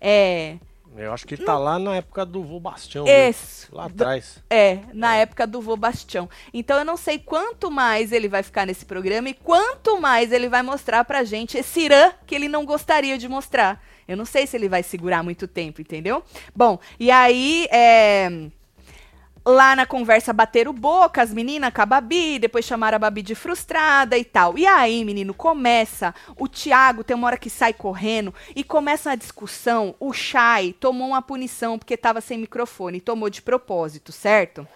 [0.00, 0.56] É,
[0.96, 3.06] Eu acho que ele tá lá na época do vô Bastião.
[3.72, 4.42] Lá atrás.
[4.48, 6.28] É, na época do vô Bastião.
[6.54, 10.48] Então eu não sei quanto mais ele vai ficar nesse programa e quanto mais ele
[10.48, 13.82] vai mostrar pra gente esse Irã que ele não gostaria de mostrar.
[14.06, 16.24] Eu não sei se ele vai segurar muito tempo, entendeu?
[16.54, 18.48] Bom, e aí, é,
[19.44, 23.34] Lá na conversa bateram boca, as meninas com a Babi, depois chamaram a Babi de
[23.34, 24.58] frustrada e tal.
[24.58, 26.14] E aí, menino, começa.
[26.36, 29.94] O Thiago tem uma hora que sai correndo e começa a discussão.
[29.98, 34.68] O Chay tomou uma punição porque tava sem microfone, tomou de propósito, certo?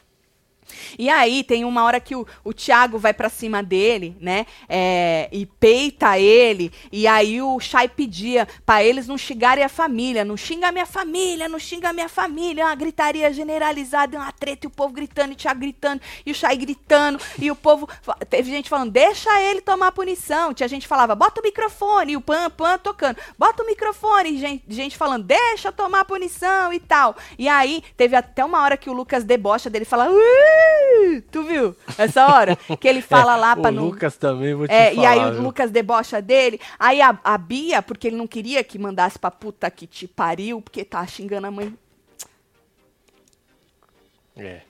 [0.98, 4.46] E aí tem uma hora que o, o Thiago vai pra cima dele, né?
[4.68, 6.72] é, e peita ele.
[6.90, 10.24] E aí o Chay pedia pra eles não xingarem a família.
[10.24, 12.66] Não xinga a minha família, não xinga a minha família.
[12.66, 16.34] Uma gritaria generalizada, uma treta, e o povo gritando, e o Thiago gritando, e o
[16.34, 17.88] Chay gritando, e o povo.
[18.28, 20.54] Teve gente falando, deixa ele tomar punição.
[20.54, 24.64] Tinha gente falava, bota o microfone, e o Pan Pan tocando, bota o microfone, gente,
[24.68, 27.16] gente falando, deixa tomar punição e tal.
[27.38, 30.08] E aí teve até uma hora que o Lucas debocha dele fala!
[31.30, 31.74] Tu viu?
[31.98, 33.84] Essa hora que ele fala lá pra o não.
[33.86, 35.02] Lucas também, vou te É, falar.
[35.02, 35.42] e aí o viu?
[35.42, 36.60] Lucas debocha dele.
[36.78, 40.60] Aí a, a Bia, porque ele não queria que mandasse pra puta que te pariu,
[40.60, 41.74] porque tá xingando a mãe.
[44.36, 44.60] É.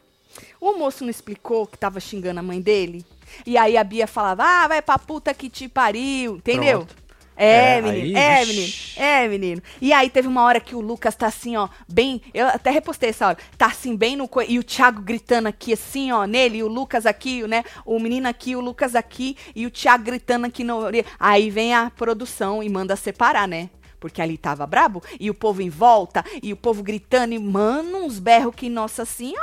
[0.61, 3.05] O moço não explicou que tava xingando a mãe dele?
[3.47, 6.87] E aí a Bia falava, ah, vai pra puta que te pariu, entendeu?
[6.87, 7.04] Pronto.
[7.37, 9.63] É, É, menino, aí, é, menino, é, menino.
[9.81, 12.23] E aí teve uma hora que o Lucas tá assim, ó, bem.
[12.33, 13.39] Eu até repostei essa hora.
[13.59, 14.29] Tá assim, bem no.
[14.49, 17.65] E o Thiago gritando aqui, assim, ó, nele, e o Lucas aqui, né?
[17.85, 21.05] O menino aqui, o Lucas aqui, e o Thiago gritando aqui orelha.
[21.19, 23.71] Aí vem a produção e manda separar, né?
[23.99, 28.05] Porque ali tava brabo, e o povo em volta, e o povo gritando, e mano,
[28.05, 29.43] uns berros que, nossa senhora!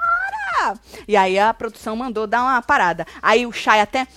[1.07, 3.05] E aí a produção mandou dar uma parada.
[3.21, 4.07] Aí o Chay até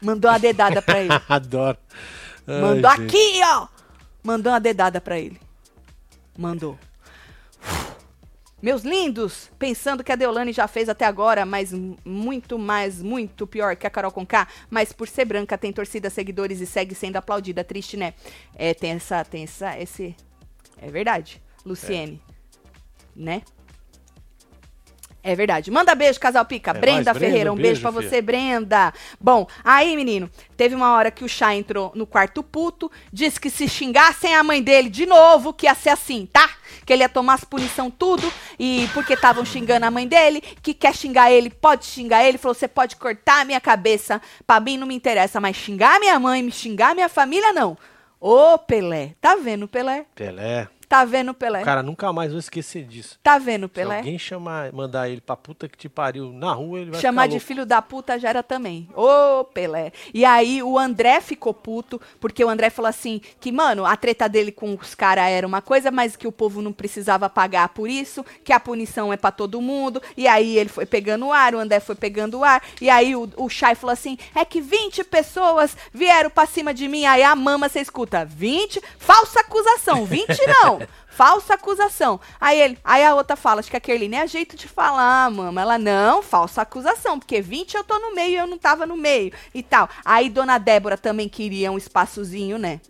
[0.00, 1.10] mandou uma dedada pra ele.
[1.28, 1.76] Adoro.
[2.50, 3.02] Ai, Mandou gente.
[3.04, 3.68] aqui, ó!
[4.22, 5.40] Mandou uma dedada pra ele.
[6.36, 6.76] Mandou.
[8.60, 11.72] Meus lindos, pensando que a Deolane já fez até agora, mas
[12.04, 16.60] muito mais, muito pior que a Carol Conká, mas por ser branca tem torcida, seguidores
[16.60, 17.64] e segue sendo aplaudida.
[17.64, 18.12] Triste, né?
[18.54, 20.14] É, tem essa, tem essa, esse...
[20.76, 22.20] É verdade, Luciene.
[23.16, 23.42] Né?
[25.22, 25.70] É verdade.
[25.70, 26.70] Manda beijo, casal Pica.
[26.70, 28.92] É Brenda Ferreira, um beijo, beijo, pra você, Brenda.
[29.20, 33.50] Bom, aí, menino, teve uma hora que o Chá entrou no quarto puto, disse que
[33.50, 36.48] se xingassem a mãe dele de novo, que ia ser assim, tá?
[36.86, 40.72] Que ele ia tomar as punição tudo, e porque estavam xingando a mãe dele, que
[40.72, 42.38] quer xingar ele, pode xingar ele.
[42.38, 46.18] Falou, você pode cortar a minha cabeça, pra mim não me interessa, mas xingar minha
[46.18, 47.76] mãe, me xingar minha família, não.
[48.18, 50.06] Ô, Pelé, tá vendo, Pelé?
[50.14, 50.68] Pelé.
[50.90, 51.62] Tá vendo, Pelé?
[51.62, 53.16] Cara, nunca mais vou esquecer disso.
[53.22, 53.98] Tá vendo, Se Pelé?
[53.98, 57.38] alguém chamar, mandar ele pra puta que te pariu na rua, ele vai Chamar de
[57.38, 58.88] filho da puta já era também.
[58.96, 59.92] Ô, Pelé.
[60.12, 64.28] E aí o André ficou puto, porque o André falou assim: que, mano, a treta
[64.28, 67.88] dele com os caras era uma coisa, mas que o povo não precisava pagar por
[67.88, 70.02] isso, que a punição é pra todo mundo.
[70.16, 72.64] E aí ele foi pegando o ar, o André foi pegando o ar.
[72.80, 76.88] E aí o, o Chay falou assim: é que 20 pessoas vieram pra cima de
[76.88, 77.04] mim.
[77.06, 78.82] Aí a mama, você escuta: 20?
[78.98, 80.79] Falsa acusação, 20 não.
[81.08, 82.20] Falsa acusação.
[82.40, 85.60] Aí ele, aí a outra fala, acho que a Kerline é jeito de falar, mama.
[85.60, 88.96] Ela, não, falsa acusação, porque 20 eu tô no meio e eu não tava no
[88.96, 89.88] meio e tal.
[90.04, 92.80] Aí dona Débora também queria um espaçozinho, né?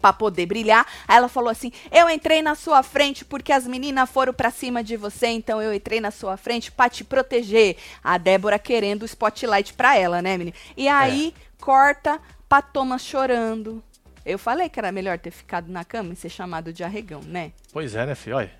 [0.00, 0.86] Pra poder brilhar.
[1.06, 4.82] Aí ela falou assim: Eu entrei na sua frente porque as meninas foram pra cima
[4.82, 7.76] de você, então eu entrei na sua frente pra te proteger.
[8.02, 10.56] A Débora querendo o spotlight pra ela, né, menina?
[10.76, 12.18] E aí corta
[12.48, 13.82] pra Thomas chorando.
[14.30, 17.50] Eu falei que era melhor ter ficado na cama e ser chamado de arregão, né?
[17.72, 18.36] Pois é, né, filho?
[18.36, 18.52] Olha.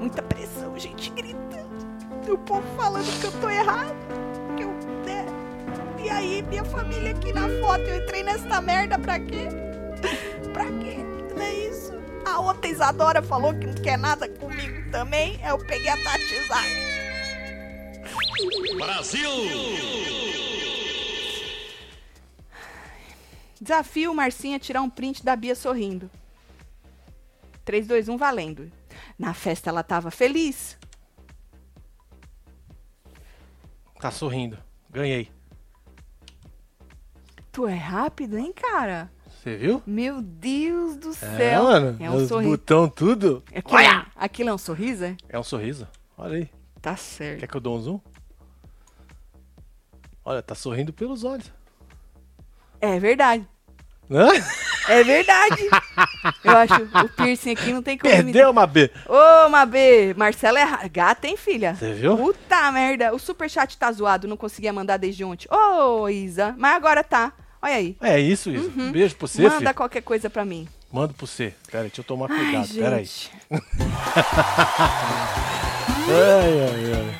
[0.00, 1.66] Muita pressão, gente gritando.
[2.32, 3.94] O povo falando que eu tô errado.
[4.56, 4.70] Que eu.
[5.04, 5.26] Né?
[6.02, 7.82] E aí, minha família aqui na foto.
[7.82, 9.46] Eu entrei nessa merda pra quê?
[10.54, 10.96] pra quê?
[11.36, 11.92] Não é isso?
[12.24, 15.38] Ah, a outra Isadora falou que não quer nada comigo também.
[15.46, 16.86] Eu peguei a Tatizaki.
[18.16, 19.26] Zak.
[23.60, 26.10] Desafio Marcinha a tirar um print da Bia sorrindo.
[27.64, 28.70] 3, 2, 1, valendo.
[29.18, 30.78] Na festa ela tava feliz.
[34.00, 34.58] Tá sorrindo.
[34.90, 35.30] Ganhei.
[37.50, 39.10] Tu é rápido, hein, cara?
[39.26, 39.82] Você viu?
[39.86, 41.64] Meu Deus do É, céu.
[41.64, 41.96] mano.
[41.98, 42.50] É um os sorriso.
[42.50, 43.42] botão tudo.
[43.54, 45.16] Aquilo, é- aquilo é um sorriso, é?
[45.28, 45.88] É um sorriso.
[46.18, 46.50] Olha aí.
[46.86, 47.40] Tá certo.
[47.40, 48.00] Quer que eu dou um zoom?
[50.24, 51.52] Olha, tá sorrindo pelos olhos.
[52.80, 53.44] É verdade.
[54.08, 54.28] Hã?
[54.88, 55.68] É verdade.
[56.44, 56.74] Eu acho
[57.04, 58.14] o piercing aqui não tem como.
[58.14, 58.88] Perdeu uma B.
[59.08, 61.74] Ô, Mabê, Marcela é gata, hein, filha?
[61.74, 62.16] Você viu?
[62.16, 63.12] Puta merda.
[63.12, 65.48] O superchat tá zoado, não conseguia mandar desde ontem.
[65.50, 66.54] Ô, Isa.
[66.56, 67.32] Mas agora tá.
[67.60, 67.96] Olha aí.
[68.00, 68.70] É isso, isso.
[68.92, 69.74] Beijo pra você, Manda filho.
[69.74, 70.68] qualquer coisa pra mim.
[70.92, 71.52] Mando pra você.
[71.68, 72.74] Pera aí, deixa eu tomar Ai, cuidado.
[72.76, 73.08] Pera aí.
[76.08, 77.16] Ai, ai, ai.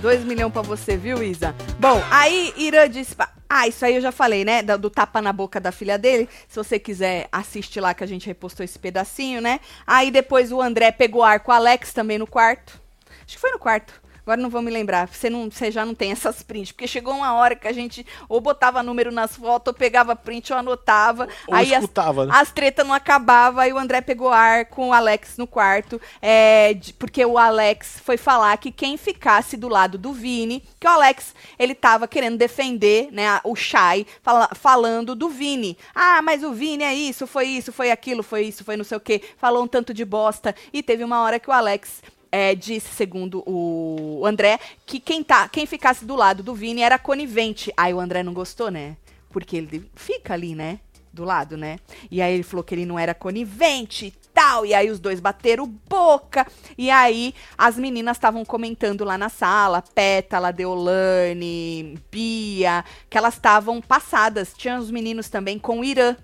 [0.00, 1.54] 2 milhões pra você, viu, Isa?
[1.78, 3.14] Bom, aí Irã disse.
[3.48, 4.62] Ah, isso aí eu já falei, né?
[4.62, 6.28] da- Do, tapa na boca da filha dele.
[6.48, 9.60] Se você quiser, assiste lá que a gente repostou esse pedacinho, né?
[9.86, 12.80] Aí depois o André pegou ar com o Alex também no quarto.
[13.24, 13.94] Acho que foi no quarto.
[14.26, 15.06] Agora não vou me lembrar.
[15.08, 16.72] Você, não, você já não tem essas prints.
[16.72, 20.52] Porque chegou uma hora que a gente ou botava número nas fotos, ou pegava print,
[20.52, 21.28] ou anotava.
[21.46, 22.32] Ou aí as- escutava, né?
[22.34, 26.72] as tretas não acabavam, aí o André pegou ar com o Alex no quarto, é,
[26.74, 30.90] de- porque o Alex foi falar que quem ficasse do lado do Vini, que o
[30.90, 35.76] Alex, ele tava querendo defender, né, o Shai, fala- falando do Vini.
[35.94, 38.96] Ah, mas o Vini é isso, foi isso, foi aquilo, foi isso, foi não sei
[38.96, 42.02] o quê, falou um tanto de bosta, e teve uma hora que o Alex...
[42.34, 46.98] é, disse, segundo o André, que quem, tá, quem ficasse do lado do Vini era
[46.98, 47.72] conivente.
[47.76, 48.96] Aí o André não gostou, né?
[49.30, 50.80] Porque ele fica ali, né?
[51.12, 51.78] do lado, né?
[52.10, 54.66] E aí ele falou que ele não era conivente e tal.
[54.66, 56.44] E aí os dois bateram boca.
[56.76, 63.80] E aí as meninas estavam comentando lá na sala, Pétala, Deolane, Bia, que elas estavam
[63.80, 64.52] passadas.
[64.56, 66.16] Tinha os meninos também com o Irã.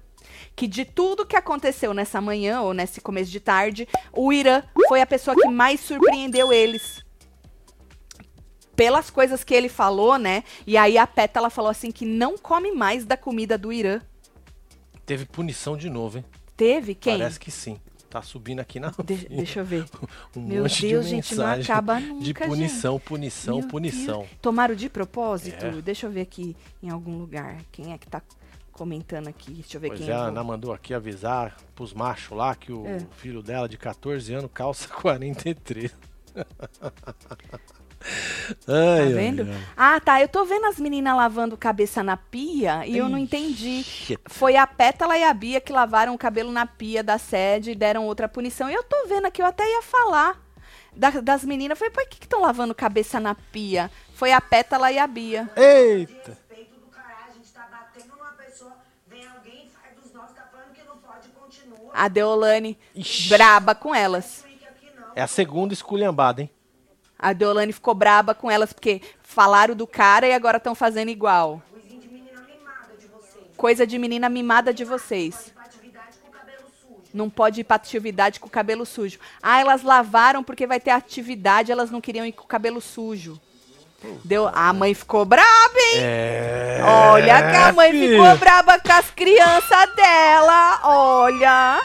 [0.61, 5.01] Que de tudo que aconteceu nessa manhã ou nesse começo de tarde, o Irã foi
[5.01, 7.03] a pessoa que mais surpreendeu eles
[8.77, 10.45] pelas coisas que ele falou, né?
[10.67, 14.03] E aí a Pétala falou assim que não come mais da comida do Irã.
[15.07, 16.27] Teve punição de novo, hein?
[16.59, 17.17] Teve quem?
[17.17, 17.81] Parece que sim.
[18.11, 18.93] Tá subindo aqui na.
[19.03, 19.87] De- deixa eu ver.
[20.37, 24.19] um Meu monte Deus, de gente, não acaba nunca, De punição, punição, Meu punição.
[24.19, 24.31] Deus.
[24.43, 25.65] Tomaram de propósito?
[25.65, 25.81] É.
[25.81, 27.63] Deixa eu ver aqui em algum lugar.
[27.73, 28.21] Quem é que tá
[28.85, 29.53] comentando aqui?
[29.53, 32.73] Deixa eu ver Pois quem é, a Ana mandou aqui avisar pros machos lá que
[32.73, 32.99] o É.
[33.19, 35.95] filho dela de 14 anos calça 43.
[38.67, 39.43] Ai, Tá vendo?
[39.43, 39.63] ai, ai.
[39.77, 40.21] Ah, tá.
[40.23, 43.83] Eu tô vendo as meninas lavando cabeça na pia e eu não entendi.
[43.83, 44.19] Shit.
[44.27, 47.75] Foi a Pétala e a Bia que lavaram o cabelo na pia da sede e
[47.75, 48.71] deram outra punição.
[48.71, 50.41] E eu tô vendo aqui, eu até ia falar
[50.97, 51.79] da- das meninas.
[51.79, 53.91] Falei, por que estão lavando cabeça na pia?
[54.15, 55.51] Foi a Pétala e a Bia.
[55.55, 56.31] Eita!
[56.31, 58.73] respeito do caralho, a gente tá batendo numa pessoa,
[59.09, 61.80] vem alguém, faz dos nossos, tá falando que não pode, continua.
[61.93, 63.29] A Deolane Ixi.
[63.29, 64.45] braba com elas.
[65.15, 66.51] É a segunda esculhambada, hein?
[67.19, 71.63] A Deolane ficou braba com elas porque falaram do cara e agora estão fazendo igual.
[71.71, 73.45] Coisinha de menina mimada de vocês.
[73.57, 75.53] Coisa de menina mimada de vocês.
[77.13, 79.19] Não pode ir pra atividade com o cabelo sujo.
[79.43, 83.41] Ah, elas lavaram porque vai ter atividade, elas não queriam ir com o cabelo sujo.
[84.25, 86.01] Deu, a mãe ficou braba, hein?
[86.03, 86.81] É.
[86.83, 88.23] Olha que a mãe filho.
[88.23, 90.81] ficou braba com as crianças dela.
[90.85, 91.81] Olha.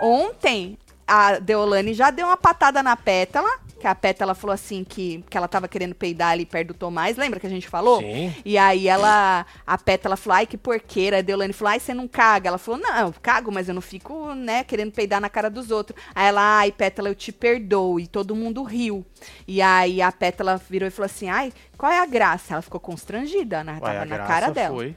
[0.00, 3.50] Ontem, a Deolane já deu uma patada na pétala.
[3.82, 7.16] Que a pétala falou assim que, que ela tava querendo peidar ali perto do Tomás.
[7.16, 7.98] Lembra que a gente falou?
[7.98, 8.32] Sim.
[8.44, 11.18] E aí ela, a pétala falou, ai, que porqueira.
[11.18, 12.46] A Deolane falou, ai, você não caga.
[12.46, 15.72] Ela falou, não, eu cago, mas eu não fico, né, querendo peidar na cara dos
[15.72, 16.00] outros.
[16.14, 17.98] Aí ela, ai, pétala, eu te perdoo.
[17.98, 19.04] E todo mundo riu.
[19.48, 22.54] E aí a pétala virou e falou assim, ai, qual é a graça?
[22.54, 23.72] Ela ficou constrangida, né?
[23.74, 24.76] Ué, Tava a na graça cara dela.
[24.76, 24.94] foi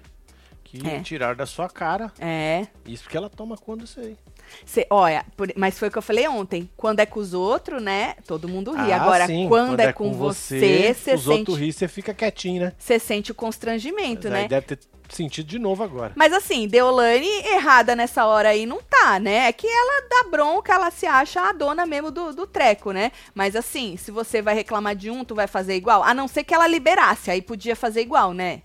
[0.64, 1.00] que É.
[1.00, 2.12] tiraram da sua cara.
[2.20, 2.68] É.
[2.86, 4.16] Isso que ela toma quando sei.
[4.66, 6.70] Cê, olha, por- mas foi o que eu falei ontem.
[6.76, 8.16] Quando é com os outros, né?
[8.28, 8.92] Todo mundo ri.
[8.92, 12.62] Ah, Agora, sim, quando, é com você, você os outros sente, riem, você fica quietinho,
[12.64, 12.74] né?
[12.78, 14.42] você sente o constrangimento, Mas né?
[14.44, 14.80] aí deve ter
[15.10, 16.14] sentido de novo agora.
[16.16, 19.48] Mas assim, Deolane errada nessa hora aí não tá, né?
[19.48, 23.12] É que ela dá bronca, ela se acha a dona mesmo do, do treco, né?
[23.34, 26.04] Mas assim, se você vai reclamar de um, tu vai fazer igual?
[26.04, 28.62] A não ser que ela liberasse, aí podia fazer igual, né?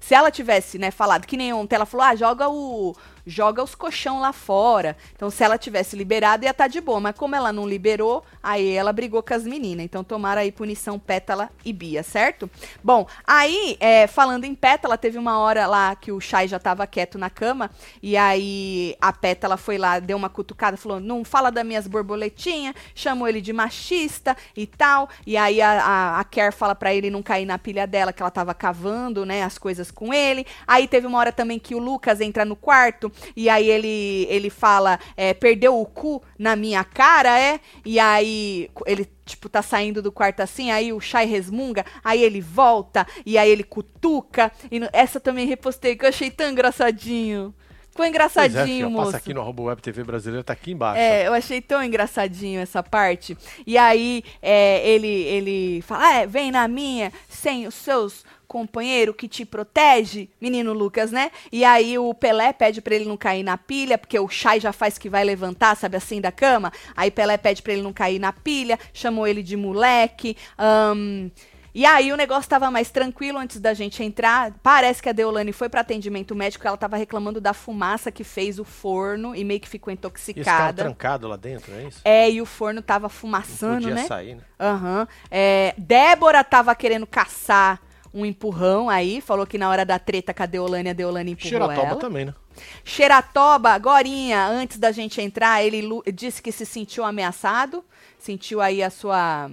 [0.00, 2.94] Se ela tivesse, né, falado, que nem ontem, ela falou, ah, joga o.
[3.26, 4.96] joga os colchão lá fora.
[5.14, 7.00] Então, se ela tivesse liberado, ia estar de boa.
[7.00, 9.84] Mas como ela não liberou, aí ela brigou com as meninas.
[9.84, 12.48] Então, tomaram aí punição Pétala e Bia, certo?
[12.82, 16.86] Bom, aí, é, falando em Pétala, teve uma hora lá que o Shai já tava
[16.86, 17.70] quieto na cama.
[18.00, 22.74] E aí a Pétala foi lá, deu uma cutucada, falou: não fala das minhas borboletinhas,
[22.94, 25.08] chamou ele de machista e tal.
[25.26, 28.22] E aí a, a, a Kerr fala pra ele não cair na pilha dela, que
[28.22, 30.46] ela tava cavando, né, as coisas com ele.
[30.66, 34.50] Aí teve uma hora também que o Lucas entra no quarto e aí ele, ele
[34.50, 37.60] fala: é, perdeu o cu na minha cara, é?
[37.84, 42.40] E aí ele tipo, tá saindo do quarto assim, aí o Shai resmunga, aí ele
[42.40, 44.52] volta, e aí ele cutuca.
[44.70, 47.52] E no- essa também repostei, que eu achei tão engraçadinho.
[47.90, 49.06] Ficou Pois é, engraçadinho, moço.
[49.06, 51.00] passa aqui no arroba web TV brasileira, tá aqui embaixo.
[51.00, 53.34] É, eu achei tão engraçadinho essa parte.
[53.66, 59.28] E aí é, ele, ele fala: é, vem na minha, sem os seus companheiros que
[59.28, 61.30] te protege, menino Lucas, né?
[61.50, 64.72] E aí o Pelé pede pra ele não cair na pilha, porque o Chay já
[64.72, 66.72] faz que vai levantar, sabe assim, da cama.
[66.96, 70.36] Aí Pelé pede pra ele não cair na pilha, chamou ele de moleque.
[70.58, 71.30] ahn,
[71.74, 74.50] e aí o negócio tava mais tranquilo antes da gente entrar.
[74.62, 78.58] Parece que a Deolane foi para atendimento médico, ela tava reclamando da fumaça que fez
[78.58, 80.82] o forno e meio que ficou E intoxicada.
[80.84, 82.00] trancado lá dentro, é isso?
[82.02, 84.06] É, e o forno tava Não fumaçando, podia né?
[84.06, 84.42] sair, né?
[84.58, 85.06] Aham.
[85.30, 87.78] É, Débora tava querendo caçar
[88.16, 91.50] um empurrão aí, falou que na hora da treta com a Deolane, a Deolane empurrou
[91.50, 91.96] Xeratoba ela.
[91.96, 92.34] também, né?
[92.82, 95.82] Xeratoba, agorinha, antes da gente entrar, ele
[96.14, 97.84] disse que se sentiu ameaçado,
[98.18, 99.50] sentiu aí a sua,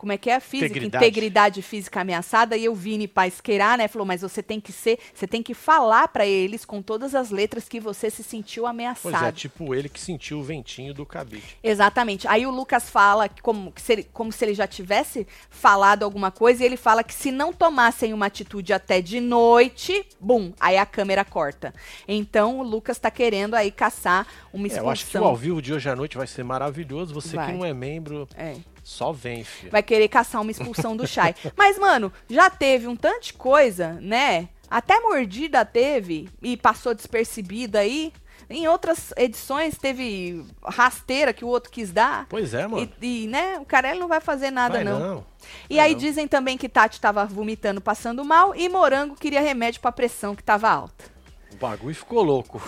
[0.00, 1.04] como é que é, física, Integridade.
[1.04, 5.26] integridade, física ameaçada, e o Vini Paisqueirá, né, falou, mas você tem que ser, você
[5.26, 9.12] tem que falar pra eles com todas as letras que você se sentiu ameaçado.
[9.12, 11.58] Pois é, tipo ele que sentiu o ventinho do cabide.
[11.62, 12.26] Exatamente.
[12.26, 16.02] Aí o Lucas fala que como, que se ele, como se ele já tivesse falado
[16.02, 20.52] alguma coisa e ele fala que se não tomassem uma atitude até de noite, bum,
[20.58, 21.74] aí a câmera corta.
[22.08, 25.24] Então o Lucas tá querendo aí caçar uma É, eu acho que o expulsão.
[25.28, 27.12] ao vivo de hoje à noite vai ser maravilhoso.
[27.12, 27.46] Você Vai.
[27.46, 28.56] que não é membro, É.
[28.90, 29.70] só vem, filho.
[29.70, 31.32] Vai querer caçar uma expulsão do Shai.
[31.56, 34.48] Mas, mano, já teve um tanto de coisa, né?
[34.68, 38.12] Até mordida teve e passou despercebida aí.
[38.48, 42.26] Em outras edições teve rasteira que o outro quis dar.
[42.28, 42.90] Pois é, mano.
[43.00, 44.98] E, e, né, o Carelli não vai fazer nada, Vai não.
[44.98, 45.26] não.
[45.68, 45.98] E Vai aí não.
[46.00, 50.42] dizem também que Tati tava vomitando, passando mal, e Morango queria remédio pra pressão que
[50.42, 51.04] tava alta.
[51.52, 52.60] O bagulho ficou louco.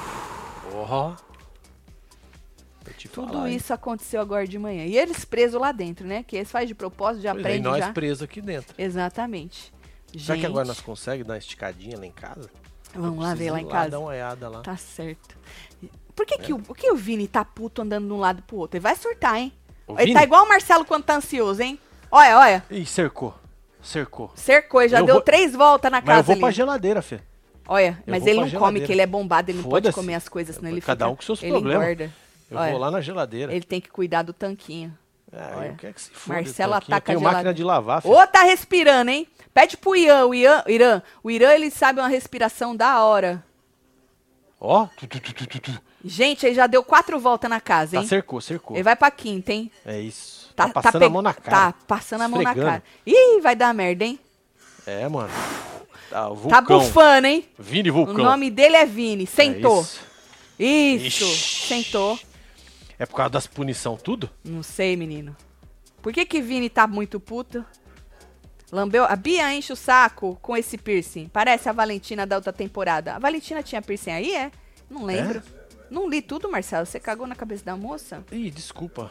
[0.70, 1.16] Porra.
[1.16, 1.32] Te
[3.09, 3.57] Tudo falar, hein?
[3.57, 4.84] isso aconteceu agora de manhã.
[4.84, 6.22] E eles presos lá dentro, né?
[6.26, 7.93] Que eles fazem de propósito, já Pois é, e aprende nós já.
[7.93, 8.74] presos aqui dentro.
[8.78, 9.72] Exatamente.
[10.18, 12.51] Será que agora Gente, nós conseguimos dar uma esticadinha lá em casa?
[12.95, 13.90] Vamos lá ver lá em casa.
[13.90, 14.61] Dar uma olhada lá.
[14.61, 15.36] Tá certo.
[16.14, 16.38] Por que, É.
[16.38, 18.76] que, o, por que o Vini tá puto andando de um lado pro outro?
[18.76, 19.51] Ele vai surtar, hein?
[19.86, 20.14] O Ele Vini?
[20.14, 21.78] tá igual o Marcelo quando tá ansioso, hein?
[22.11, 22.64] Olha, olha.
[22.70, 23.34] Ih, cercou.
[23.82, 24.30] Cercou.
[24.34, 26.40] Cercou, ele já Eu deu vou- três voltas na Mas casa eu vou ali.
[26.43, 27.20] pra geladeira, Fê.
[27.66, 30.28] Olha, Eu mas ele não come, que ele é bombado, ele não pode comer as
[30.28, 31.12] coisas, senão ele Cada fica...
[31.12, 31.82] um com seus ele problemas.
[31.82, 32.12] engorda.
[32.53, 33.53] Eu Olha, vou lá na geladeira.
[33.53, 34.96] Ele tem que cuidar do tanquinho.
[35.32, 35.66] É, olha.
[35.68, 36.34] eu quero que se foda.
[36.40, 38.03] Marcelo ataca Eu a tenho máquina de lavar.
[38.07, 39.26] Ô, tá respirando, hein?
[39.55, 41.03] Pede pro Ian, o Ian, Irã.
[41.22, 43.42] O Irã, ele sabe uma respiração da hora.
[44.61, 44.86] Ó.
[44.96, 45.82] tu.
[46.05, 48.09] Gente, ele já deu quatro voltas na casa, Tá, hein?
[48.09, 48.76] cercou, cercou.
[48.76, 49.70] Ele vai pra quinta, hein?
[49.84, 50.53] É isso.
[50.55, 51.72] Tá, Tá, passando pe- a mão na cara.
[51.72, 52.82] Tá passando a mão na cara.
[53.07, 54.18] Ih, vai dar merda, hein?
[54.86, 55.30] É, mano.
[56.11, 56.78] Tá, o Tá vulcão.
[56.80, 57.48] bufando, hein?
[57.59, 58.24] Vini O Vulcão.
[58.24, 59.24] nome dele é Vini.
[59.24, 59.80] É Sentou.
[59.80, 60.00] isso.
[60.59, 61.24] isso.
[61.24, 61.66] Ixi.
[61.68, 62.18] Sentou.
[63.03, 64.30] É por causa das punição tudo?
[64.44, 65.36] Não sei, menino.
[66.00, 67.66] Por que que Vini tá muito puto?
[68.70, 69.05] Lambeu.
[69.05, 71.26] A Bia enche o saco com esse piercing.
[71.26, 73.16] Parece a Valentina da outra temporada.
[73.16, 74.53] A Valentina tinha piercing aí, é?
[74.88, 75.42] Não lembro.
[75.90, 76.86] Não li tudo, Marcelo.
[76.86, 78.22] Você cagou na cabeça da moça?
[78.30, 79.11] Ih, desculpa.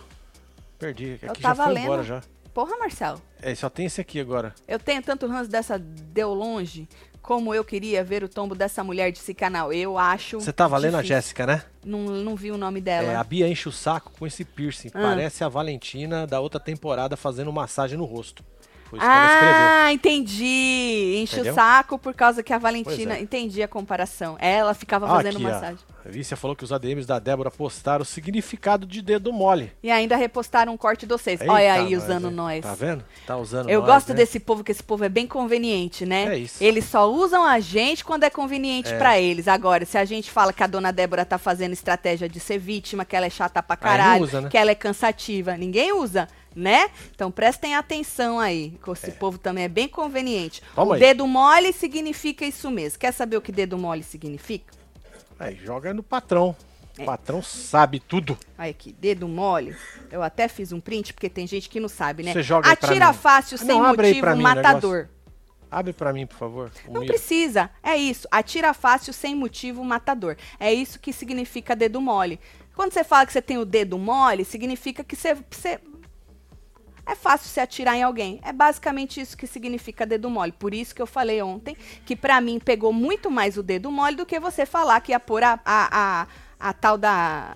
[0.80, 1.20] Perdi.
[1.22, 1.84] Eu Aqui já tava foi lendo.
[1.84, 2.22] embora já.
[2.54, 3.22] Porra, Marcelo.
[3.42, 4.56] É, só tem esse aqui agora.
[4.70, 6.88] Eu tenho tanto ranço dessa deu longe.
[7.22, 9.72] Como eu queria ver o tombo dessa mulher desse canal.
[9.72, 10.40] Eu acho.
[10.40, 11.16] Você tava lendo a difícil.
[11.18, 11.64] Jéssica, né?
[11.86, 13.12] Não, não vi o nome dela.
[13.12, 14.90] É, a Bia enche o saco com esse piercing.
[14.94, 15.02] Ah.
[15.02, 18.44] Parece a Valentina da outra temporada fazendo massagem no rosto.
[18.92, 19.56] Foi isso que ela escreveu.
[19.58, 21.20] Ah, entendi.
[21.24, 21.54] Enche Entendeu?
[21.54, 23.16] o saco por causa que a Valentina.
[23.16, 23.22] É.
[23.22, 24.36] entendi a comparação.
[24.38, 25.78] Ela ficava Ah, fazendo aqui, massagem.
[26.06, 29.72] A Vícia falou que os ADMs da Débora postaram o significado de dedo mole.
[29.82, 31.40] E ainda repostaram um corte de vocês.
[31.40, 32.34] Eita, Olha aí nós, usando hein?
[32.34, 32.62] nós.
[32.66, 33.04] Tá vendo?
[33.26, 34.16] Tá usando Eu nós, gosto né?
[34.16, 36.36] desse povo, que esse povo é bem conveniente, né?
[36.36, 36.62] É isso.
[36.62, 38.98] Eles só usam a gente quando é conveniente É.
[38.98, 39.48] pra eles.
[39.48, 43.06] Agora, se a gente fala que a dona Débora tá fazendo estratégia de ser vítima,
[43.06, 44.50] que ela é chata pra caralho, usa, né?
[44.50, 46.90] que ela é cansativa, ninguém usa, né?
[47.16, 50.62] Então prestem atenção aí, que esse povo também é bem conveniente.
[50.76, 51.00] Toma o aí.
[51.00, 53.00] dedo mole significa isso mesmo.
[53.00, 54.74] Quer saber o que dedo mole significa?
[55.40, 56.56] Aí, joga no patrão.
[56.98, 57.04] É.
[57.04, 58.38] O patrão sabe tudo.
[58.60, 59.76] Olha aqui, dedo mole.
[60.12, 62.34] Eu até fiz um print, porque tem gente que não sabe, né?
[62.34, 65.08] Você joga aí Atira fácil, Ah, sem não, aí motivo, mim matador.
[65.72, 66.72] Abre pra mim, por favor.
[66.90, 67.14] Não Miro.
[67.14, 67.70] precisa.
[67.82, 68.28] É isso.
[68.30, 70.36] Atira fácil, sem motivo, matador.
[70.60, 72.40] É isso que significa dedo mole.
[72.76, 75.34] Quando você fala que você tem o dedo mole, significa que você.
[75.50, 75.80] você-
[77.06, 78.40] É fácil você atirar em alguém.
[78.44, 80.52] É basicamente isso que significa dedo mole.
[80.52, 81.76] Por isso que eu falei ontem
[82.06, 85.20] que pra mim pegou muito mais o dedo mole do que você falar que ia
[85.20, 86.28] pôr a, a, a,
[86.60, 87.56] a tal da,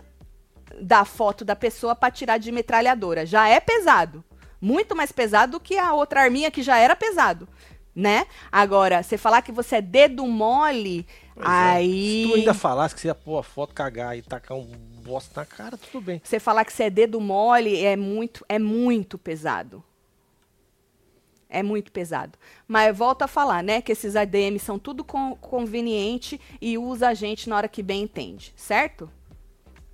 [0.81, 3.25] da foto da pessoa pra tirar de metralhadora.
[3.25, 4.23] Já é pesado.
[4.59, 7.47] Muito mais pesado do que a outra arminha que já era pesado.
[7.95, 8.25] Né?
[8.51, 11.51] Agora, você falar que você é dedo mole, Pois é.
[11.51, 12.23] aí.
[12.23, 14.69] Se tu ainda falasse que você ia pôr a foto, cagar e tacar um
[15.05, 16.19] bosta na cara, tudo bem.
[16.23, 19.83] Você falar que você é dedo mole é muito, é muito pesado.
[21.47, 22.37] É muito pesado.
[22.67, 23.81] Mas volto a falar, né?
[23.81, 28.01] Que esses ADM são tudo con- conveniente e usa a gente na hora que bem
[28.03, 29.09] entende, certo?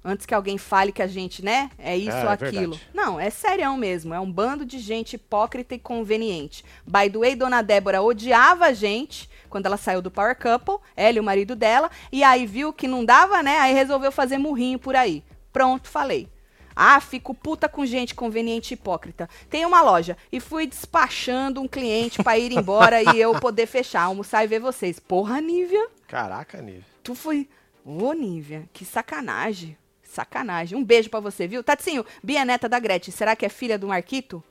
[0.03, 1.69] Antes que alguém fale que a gente, né?
[1.77, 2.51] É isso É, ou é aquilo.
[2.71, 2.81] verdade.
[2.93, 4.13] Não, é serião mesmo.
[4.13, 6.65] É um bando de gente hipócrita e conveniente.
[6.85, 11.17] By the way, Dona Débora odiava a gente quando ela saiu do Power Couple, ela
[11.17, 13.59] e o marido dela, e aí viu que não dava, né?
[13.59, 15.23] Aí resolveu fazer murrinho por aí.
[15.51, 16.27] Pronto, falei.
[16.73, 19.29] Ah, fico puta com gente conveniente e hipócrita.
[19.49, 24.03] Tem uma loja e fui despachando um cliente pra ir embora e eu poder fechar,
[24.03, 24.97] almoçar e ver vocês.
[24.99, 26.83] Porra, Nívia, Caraca, Nível.
[27.03, 27.47] tu foi.
[27.85, 29.77] Ô, Nívia, que sacanagem.
[30.11, 30.77] Sacanagem.
[30.77, 31.63] Um beijo pra você, viu?
[31.63, 34.43] Tatinho, Bia neta da Gretchen, será que é filha do Marquito?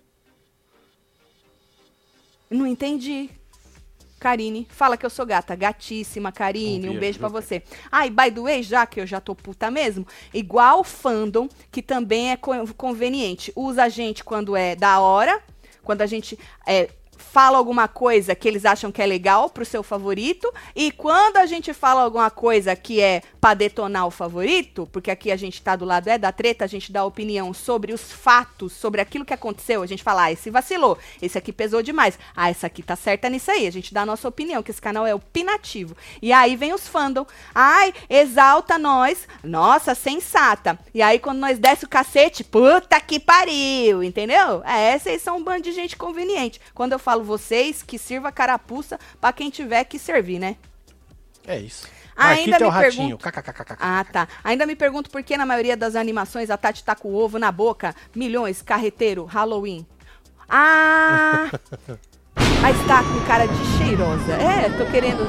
[2.50, 3.30] Não entendi.
[4.18, 5.54] Karine, fala que eu sou gata.
[5.54, 6.74] Gatíssima, Karine.
[6.88, 7.62] Um Um beijo, beijo pra viu, você.
[7.90, 11.80] Ah, by the way, já que eu já tô puta mesmo, igual o fandom, que
[11.80, 13.52] também é co- conveniente.
[13.56, 15.42] Usa a gente quando é da hora,
[15.82, 16.90] quando a gente é,
[17.32, 21.46] fala alguma coisa que eles acham que é legal pro seu favorito, e quando a
[21.46, 25.76] gente fala alguma coisa que é pra detonar o favorito, porque aqui a gente tá
[25.76, 29.32] do lado é da treta, a gente dá opinião sobre os fatos, sobre aquilo que
[29.32, 32.96] aconteceu, a gente fala, ah, esse vacilou, esse aqui pesou demais, ah, essa aqui tá
[32.96, 35.96] certa nisso aí, a gente dá a nossa opinião, que esse canal é opinativo.
[36.20, 37.24] E aí vem os fandom,
[37.54, 40.78] ai, exalta nós, nossa, sensata.
[40.92, 44.64] E aí quando nós desce o cacete, puta que pariu, entendeu?
[44.64, 46.60] É, vocês são um bando de gente conveniente.
[46.74, 50.56] Quando eu falo vocês, que sirva carapuça pra quem tiver que servir, né?
[51.46, 51.88] É isso.
[52.16, 53.18] Ainda é o me ratinho.
[53.18, 53.76] pergunto-.
[53.78, 54.28] Ah, tá.
[54.44, 57.38] Ainda me pergunto por que na maioria das animações a Tati tá com o ovo
[57.38, 57.94] na boca.
[58.14, 59.86] Milhões, carreteiro, Halloween.
[60.48, 61.50] Ah!
[62.60, 64.32] Mas tá com cara de cheirosa.
[64.34, 65.24] É, tô querendo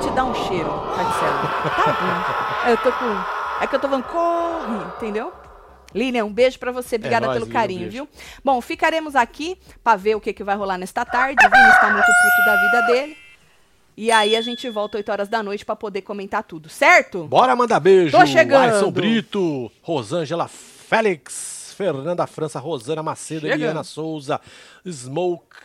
[0.00, 1.38] te dar um cheiro, Marcelo.
[1.74, 2.70] Tá bom.
[2.70, 3.38] Eu tô com.
[3.60, 5.32] É que eu tô falando, corre, entendeu?
[5.94, 6.96] Lilian, um beijo pra você.
[6.96, 7.92] Obrigada nóis, pelo Lilian, um carinho, beijo.
[7.92, 8.08] viu?
[8.44, 11.36] Bom, ficaremos aqui pra ver o que, que vai rolar nesta tarde.
[11.44, 13.16] O Vini está muito puto da vida dele.
[13.96, 17.24] E aí a gente volta 8 horas da noite pra poder comentar tudo, certo?
[17.24, 18.16] Bora mandar beijo.
[18.16, 18.70] Tô chegando.
[18.70, 23.58] Alisson Brito, Rosângela Félix, Fernanda França, Rosana Macedo, Chegando.
[23.60, 24.40] Eliana Souza,
[24.88, 25.56] Smoke,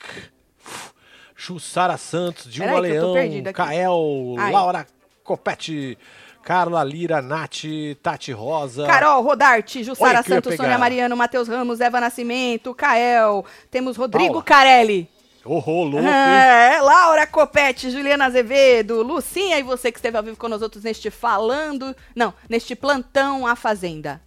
[1.35, 3.13] Jussara Santos, Dilma Leão.
[3.53, 4.51] Cael, Ai.
[4.51, 4.87] Laura
[5.23, 5.97] Copete,
[6.43, 7.63] Carla Lira, Nath,
[8.01, 8.85] Tati Rosa.
[8.85, 10.55] Carol, Rodarte, Jussara Oi, Santos.
[10.55, 13.45] Sônia Mariano, Matheus Ramos, Eva Nascimento, Kael.
[13.71, 14.43] Temos Rodrigo Paula.
[14.43, 15.09] Carelli.
[15.45, 16.07] Ô, louco?
[16.07, 20.83] É, Laura Copete, Juliana Azevedo, Lucinha e você que esteve ao vivo com nós outros
[20.83, 21.95] neste falando.
[22.15, 24.21] Não, neste plantão A Fazenda.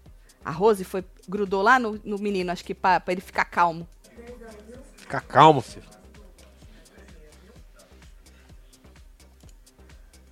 [0.45, 3.87] A Rose foi, grudou lá no, no menino, acho que pra ele ficar calmo.
[4.97, 5.96] Fica calmo, filho.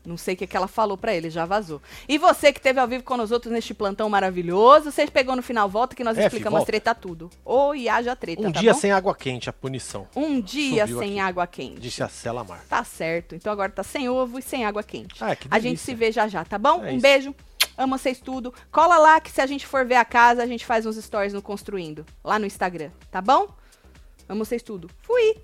[0.04, 1.80] Não sei o que, que ela falou pra ele, já vazou.
[2.06, 5.42] E você que esteve ao vivo com nós outros neste plantão maravilhoso, você pegou no
[5.42, 6.66] final, volta que nós É, fi, explicamos volta.
[6.72, 7.30] treta tudo.
[7.44, 8.78] Ou e haja treta, Um tá dia bom?
[8.78, 10.06] sem água quente, a punição.
[10.14, 11.28] Um dia Subiu sem aqui.
[11.30, 11.80] água quente.
[11.80, 12.62] Disse a Cela Mar.
[12.68, 13.34] Tá certo.
[13.34, 15.22] Então agora tá sem ovo e sem água quente.
[15.24, 16.84] Ah, que a gente se vê já já, tá bom?
[16.84, 17.00] É um isso.
[17.02, 17.34] beijo.
[17.76, 18.52] Amo vocês tudo.
[18.70, 21.32] Cola lá que se a gente for ver a casa, a gente faz uns stories
[21.32, 22.04] no Construindo.
[22.22, 23.48] Lá no Instagram, tá bom?
[24.28, 24.88] Amo vocês tudo.
[25.02, 25.36] Fui!